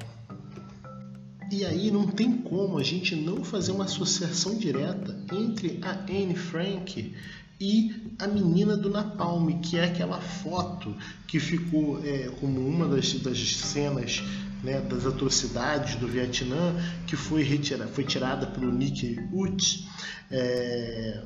E 1.52 1.64
aí 1.64 1.88
não 1.88 2.08
tem 2.08 2.32
como 2.32 2.78
a 2.78 2.82
gente 2.82 3.14
não 3.14 3.44
fazer 3.44 3.70
uma 3.70 3.84
associação 3.84 4.58
direta 4.58 5.16
entre 5.32 5.78
a 5.82 5.92
Anne 6.10 6.34
Frank 6.34 7.14
e 7.60 7.94
a 8.18 8.26
menina 8.26 8.76
do 8.76 8.90
Napalm, 8.90 9.60
que 9.60 9.78
é 9.78 9.84
aquela 9.84 10.20
foto 10.20 10.96
que 11.28 11.38
ficou 11.38 12.04
é, 12.04 12.28
como 12.40 12.66
uma 12.66 12.88
das, 12.88 13.12
das 13.20 13.38
cenas 13.56 14.20
né, 14.64 14.80
das 14.80 15.06
atrocidades 15.06 15.94
do 15.94 16.08
Vietnã, 16.08 16.74
que 17.06 17.14
foi, 17.14 17.44
retirada, 17.44 17.86
foi 17.86 18.02
tirada 18.02 18.46
pelo 18.48 18.72
Nick 18.72 19.20
Ut, 19.32 19.88
é, 20.28 21.22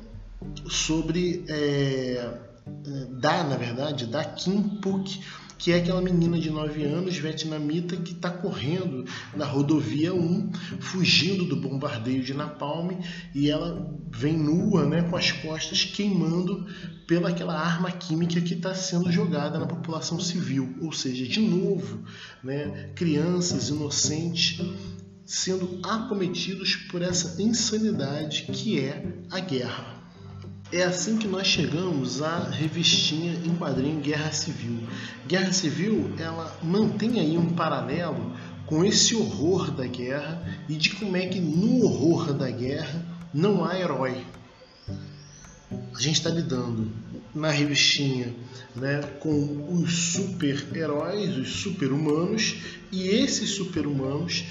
sobre 0.69 1.43
é, 1.47 2.39
é 2.85 3.05
da, 3.19 3.43
na 3.43 3.57
verdade, 3.57 4.05
da 4.05 4.23
Kim 4.23 4.79
Phuc, 4.81 5.21
que 5.59 5.73
é 5.73 5.75
aquela 5.75 6.01
menina 6.01 6.39
de 6.39 6.49
9 6.49 6.83
anos 6.85 7.17
vietnamita 7.17 7.97
que 7.97 8.13
está 8.13 8.29
correndo 8.29 9.03
na 9.35 9.45
rodovia 9.45 10.13
1, 10.13 10.51
fugindo 10.79 11.43
do 11.43 11.57
bombardeio 11.57 12.23
de 12.23 12.33
Napalm 12.33 12.91
e 13.35 13.49
ela 13.49 13.93
vem 14.09 14.37
nua, 14.37 14.85
né, 14.85 15.03
com 15.03 15.17
as 15.17 15.33
costas 15.33 15.83
queimando 15.83 16.65
pela 17.05 17.29
aquela 17.29 17.59
arma 17.59 17.91
química 17.91 18.39
que 18.39 18.53
está 18.53 18.73
sendo 18.73 19.11
jogada 19.11 19.59
na 19.59 19.67
população 19.67 20.19
civil, 20.19 20.77
ou 20.81 20.93
seja, 20.93 21.27
de 21.27 21.41
novo, 21.41 22.03
né, 22.41 22.91
crianças 22.95 23.67
inocentes 23.69 24.61
sendo 25.25 25.79
acometidos 25.83 26.75
por 26.89 27.01
essa 27.01 27.39
insanidade 27.41 28.43
que 28.51 28.79
é 28.79 29.05
a 29.29 29.39
guerra. 29.39 29.98
É 30.71 30.83
assim 30.83 31.17
que 31.17 31.27
nós 31.27 31.47
chegamos 31.47 32.21
à 32.21 32.47
revistinha 32.47 33.33
em 33.43 33.55
quadrinho 33.55 33.99
Guerra 34.01 34.31
Civil. 34.31 34.87
Guerra 35.27 35.51
Civil, 35.51 36.13
ela 36.19 36.55
mantém 36.61 37.19
aí 37.19 37.35
um 37.39 37.53
paralelo 37.53 38.33
com 38.67 38.85
esse 38.85 39.15
horror 39.15 39.71
da 39.71 39.87
guerra 39.87 40.39
e 40.69 40.75
de 40.75 40.91
como 40.91 41.17
é 41.17 41.25
que 41.25 41.39
no 41.39 41.83
horror 41.83 42.33
da 42.33 42.51
guerra 42.51 43.03
não 43.33 43.65
há 43.65 43.79
herói. 43.79 44.23
A 45.71 45.99
gente 45.99 46.17
está 46.17 46.29
lidando 46.29 46.91
na 47.33 47.49
revistinha 47.49 48.31
né, 48.75 49.01
com 49.19 49.67
os 49.81 50.13
super-heróis, 50.13 51.37
os 51.37 51.49
super-humanos, 51.61 52.55
e 52.91 53.07
esses 53.07 53.51
super-humanos 53.51 54.45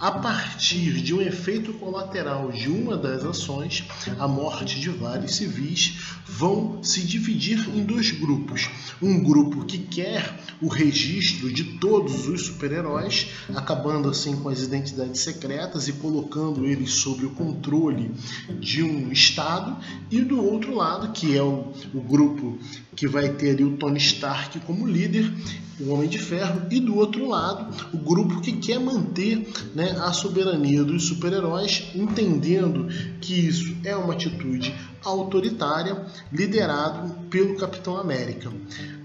a 0.00 0.12
partir 0.12 0.94
de 1.02 1.12
um 1.12 1.20
efeito 1.20 1.74
colateral 1.74 2.50
de 2.50 2.70
uma 2.70 2.96
das 2.96 3.22
ações, 3.22 3.84
a 4.18 4.26
morte 4.26 4.80
de 4.80 4.88
vários 4.88 5.36
civis, 5.36 5.98
vão 6.26 6.82
se 6.82 7.02
dividir 7.02 7.68
em 7.68 7.84
dois 7.84 8.10
grupos. 8.12 8.70
Um 9.02 9.22
grupo 9.22 9.66
que 9.66 9.76
quer 9.76 10.40
o 10.62 10.68
registro 10.68 11.52
de 11.52 11.64
todos 11.78 12.26
os 12.26 12.46
super-heróis, 12.46 13.26
acabando 13.54 14.08
assim 14.08 14.36
com 14.36 14.48
as 14.48 14.62
identidades 14.62 15.20
secretas 15.20 15.86
e 15.86 15.92
colocando 15.92 16.64
eles 16.64 16.92
sob 16.92 17.26
o 17.26 17.30
controle 17.30 18.10
de 18.58 18.82
um 18.82 19.12
Estado, 19.12 19.76
e 20.10 20.22
do 20.22 20.42
outro 20.42 20.74
lado, 20.74 21.12
que 21.12 21.36
é 21.36 21.42
o, 21.42 21.72
o 21.92 22.00
grupo 22.00 22.58
que 22.96 23.06
vai 23.06 23.28
ter 23.30 23.49
ali 23.50 23.64
o 23.64 23.76
Tony 23.76 23.98
Stark 23.98 24.58
como 24.60 24.86
líder, 24.86 25.32
o 25.80 25.92
Homem 25.92 26.08
de 26.08 26.18
Ferro, 26.18 26.66
e 26.70 26.78
do 26.78 26.96
outro 26.96 27.26
lado, 27.26 27.74
o 27.92 27.98
grupo 27.98 28.40
que 28.40 28.52
quer 28.52 28.78
manter 28.78 29.48
né, 29.74 29.96
a 30.02 30.12
soberania 30.12 30.84
dos 30.84 31.04
super-heróis, 31.04 31.90
entendendo 31.94 32.88
que 33.20 33.34
isso 33.34 33.74
é 33.82 33.96
uma 33.96 34.12
atitude 34.12 34.74
autoritária 35.02 36.04
liderado 36.30 37.14
pelo 37.30 37.56
Capitão 37.56 37.96
América. 37.96 38.52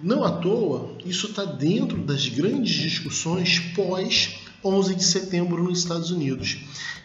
Não 0.03 0.23
à 0.23 0.31
toa, 0.31 0.97
isso 1.05 1.27
está 1.27 1.45
dentro 1.45 1.97
das 1.97 2.27
grandes 2.27 2.73
discussões 2.73 3.60
pós 3.73 4.41
11 4.63 4.95
de 4.95 5.03
setembro 5.03 5.63
nos 5.63 5.79
Estados 5.79 6.12
Unidos. 6.12 6.58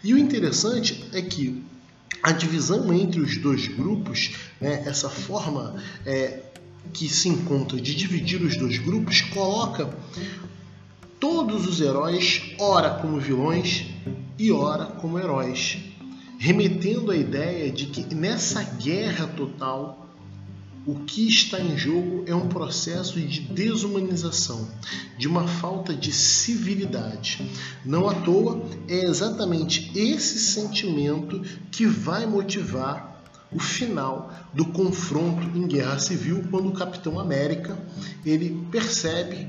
E 0.02 0.14
o 0.14 0.18
interessante 0.18 1.04
é 1.12 1.20
que 1.20 1.62
a 2.22 2.32
divisão 2.32 2.92
entre 2.92 3.20
os 3.20 3.36
dois 3.38 3.66
grupos, 3.68 4.34
né, 4.60 4.82
essa 4.86 5.08
forma 5.08 5.74
é, 6.04 6.40
que 6.92 7.08
se 7.08 7.28
encontra 7.28 7.80
de 7.80 7.94
dividir 7.94 8.42
os 8.42 8.56
dois 8.56 8.78
grupos, 8.78 9.20
coloca 9.22 9.88
todos 11.18 11.66
os 11.66 11.80
heróis, 11.80 12.54
ora 12.58 12.90
como 12.90 13.20
vilões 13.20 13.86
e 14.38 14.50
ora 14.50 14.86
como 14.86 15.18
heróis, 15.18 15.78
remetendo 16.38 17.10
à 17.10 17.16
ideia 17.16 17.70
de 17.70 17.86
que 17.86 18.14
nessa 18.14 18.62
guerra 18.62 19.26
total 19.26 20.00
o 20.86 20.94
que 21.00 21.28
está 21.28 21.60
em 21.60 21.76
jogo 21.76 22.24
é 22.26 22.34
um 22.34 22.48
processo 22.48 23.20
de 23.20 23.42
desumanização, 23.42 24.66
de 25.18 25.28
uma 25.28 25.46
falta 25.46 25.94
de 25.94 26.10
civilidade. 26.10 27.46
Não 27.84 28.08
à 28.08 28.14
toa, 28.14 28.64
é 28.88 29.04
exatamente 29.04 29.92
esse 29.94 30.38
sentimento 30.38 31.42
que 31.70 31.84
vai 31.86 32.26
motivar 32.26 33.09
o 33.52 33.58
final 33.58 34.32
do 34.54 34.66
confronto 34.66 35.56
em 35.56 35.66
guerra 35.66 35.98
civil, 35.98 36.44
quando 36.50 36.68
o 36.68 36.72
Capitão 36.72 37.18
América 37.18 37.76
ele 38.24 38.64
percebe 38.70 39.48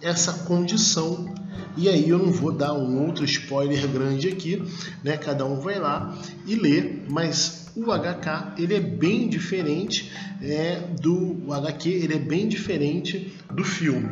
essa 0.00 0.32
condição. 0.44 1.34
E 1.76 1.88
aí 1.88 2.08
eu 2.08 2.18
não 2.18 2.32
vou 2.32 2.52
dar 2.52 2.72
um 2.72 3.04
outro 3.06 3.24
spoiler 3.24 3.86
grande 3.88 4.28
aqui, 4.28 4.62
né? 5.02 5.16
Cada 5.16 5.44
um 5.44 5.60
vai 5.60 5.78
lá 5.78 6.16
e 6.46 6.54
lê, 6.54 7.00
mas 7.08 7.68
o 7.76 7.84
HK 7.84 8.60
ele 8.60 8.74
é 8.74 8.80
bem 8.80 9.28
diferente 9.28 10.12
é, 10.42 10.80
do 11.00 11.46
o 11.46 11.52
HQ, 11.52 11.88
ele 11.88 12.14
é 12.14 12.18
bem 12.18 12.48
diferente 12.48 13.32
do 13.52 13.64
filme, 13.64 14.10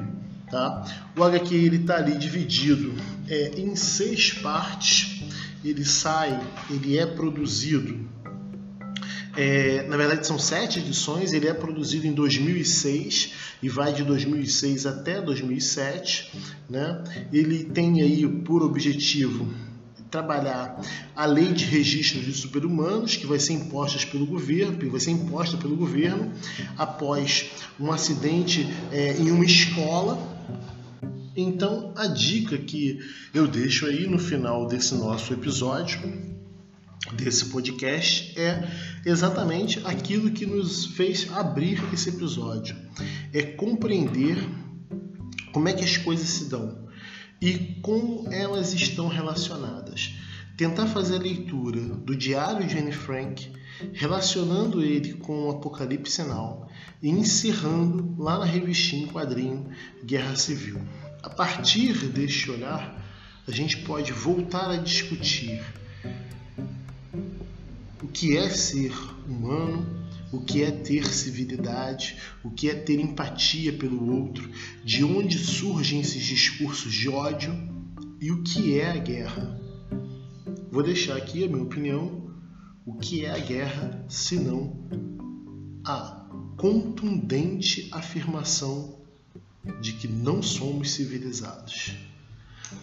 tá? 0.51 0.85
O 1.16 1.22
HQ 1.22 1.55
ele 1.55 1.81
tá 1.81 1.96
ali 1.96 2.16
dividido 2.16 2.94
é, 3.29 3.53
em 3.59 3.75
seis 3.77 4.33
partes. 4.33 5.25
Ele 5.64 5.85
sai, 5.85 6.40
ele 6.70 6.96
é 6.96 7.05
produzido 7.05 7.99
é, 9.37 9.87
na 9.87 9.96
verdade, 9.96 10.27
são 10.27 10.38
sete 10.38 10.79
edições. 10.79 11.33
Ele 11.33 11.46
é 11.46 11.55
produzido 11.55 12.07
em 12.07 12.12
2006 12.12 13.33
e 13.62 13.68
vai 13.68 13.92
de 13.92 14.03
2006 14.03 14.87
até 14.87 15.20
2007. 15.20 16.33
Né? 16.68 17.05
Ele 17.33 17.64
tem 17.64 18.01
aí 18.01 18.27
por 18.27 18.62
objetivo 18.62 19.49
trabalhar 20.11 20.81
a 21.14 21.27
lei 21.27 21.53
de 21.53 21.64
registro 21.64 22.20
de 22.20 22.33
super-humanos 22.33 23.16
que 23.16 23.27
vai 23.27 23.38
ser 23.38 23.53
imposta 23.55 23.99
pelo 24.07 24.25
governo, 24.25 24.79
que 24.79 24.87
vai 24.87 25.01
ser 25.01 25.11
imposta 25.11 25.57
pelo 25.59 25.77
governo 25.77 26.33
após 26.79 27.51
um 27.79 27.92
acidente 27.92 28.66
é, 28.90 29.16
em 29.18 29.31
uma 29.31 29.44
escola. 29.44 30.35
Então, 31.37 31.92
a 31.96 32.07
dica 32.07 32.57
que 32.57 32.99
eu 33.35 33.46
deixo 33.46 33.85
aí 33.85 34.07
no 34.07 34.18
final 34.18 34.66
desse 34.66 34.94
nosso 34.94 35.35
episódio 35.35 36.36
desse 37.14 37.47
podcast 37.47 38.38
é 38.38 38.69
exatamente 39.05 39.81
aquilo 39.85 40.31
que 40.31 40.47
nos 40.47 40.87
fez 40.87 41.31
abrir 41.33 41.83
esse 41.92 42.09
episódio. 42.09 42.77
É 43.33 43.42
compreender 43.42 44.37
como 45.53 45.69
é 45.69 45.73
que 45.73 45.85
as 45.85 45.97
coisas 45.97 46.29
se 46.29 46.47
dão 46.47 46.87
e 47.40 47.79
como 47.83 48.31
elas 48.33 48.73
estão 48.73 49.09
relacionadas. 49.09 50.14
Tentar 50.57 50.87
fazer 50.87 51.16
a 51.16 51.23
leitura 51.23 51.81
do 51.81 52.16
diário 52.16 52.66
de 52.66 52.79
Anne 52.79 52.92
Frank, 52.92 53.53
relacionando 53.92 54.83
ele 54.83 55.14
com 55.14 55.47
o 55.47 55.51
Apocalipse 55.51 56.23
Now 56.23 56.66
e 57.03 57.11
encerrando 57.11 58.14
lá 58.19 58.38
na 58.38 58.45
revistinha 58.47 59.05
em 59.05 59.09
quadrinho 59.09 59.69
Guerra 60.05 60.35
Civil. 60.35 60.81
A 61.23 61.29
partir 61.29 61.92
deste 62.09 62.51
olhar, 62.51 63.05
a 63.47 63.51
gente 63.51 63.79
pode 63.79 64.12
voltar 64.12 64.71
a 64.71 64.77
discutir 64.77 65.62
o 68.02 68.09
que 68.09 68.37
é 68.37 68.50
ser 68.50 68.92
humano, 69.26 69.87
o 70.32 70.40
que 70.40 70.62
é 70.62 70.70
ter 70.70 71.06
civilidade, 71.06 72.16
o 72.42 72.50
que 72.50 72.68
é 72.68 72.74
ter 72.74 73.00
empatia 73.00 73.72
pelo 73.72 74.12
outro, 74.14 74.50
de 74.85 75.04
onde 75.04 75.38
surgem 75.38 76.00
esses 76.00 76.22
discursos 76.22 76.92
de 76.92 77.09
ódio 77.09 77.54
e 78.20 78.30
o 78.30 78.42
que 78.42 78.78
é 78.78 78.90
a 78.90 78.96
guerra. 78.96 79.61
Vou 80.70 80.82
deixar 80.82 81.16
aqui 81.16 81.44
a 81.44 81.48
minha 81.48 81.62
opinião: 81.62 82.30
o 82.85 82.94
que 82.94 83.24
é 83.24 83.30
a 83.30 83.38
guerra 83.38 84.04
se 84.09 84.37
não 84.37 84.76
a 85.85 86.26
contundente 86.56 87.88
afirmação 87.92 88.98
de 89.80 89.92
que 89.92 90.09
não 90.09 90.42
somos 90.42 90.92
civilizados. 90.92 91.94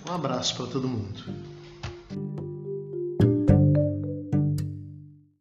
Um 0.08 0.13
abraço 0.13 0.56
para 0.56 0.67
todo 0.67 0.88
mundo. 0.88 1.23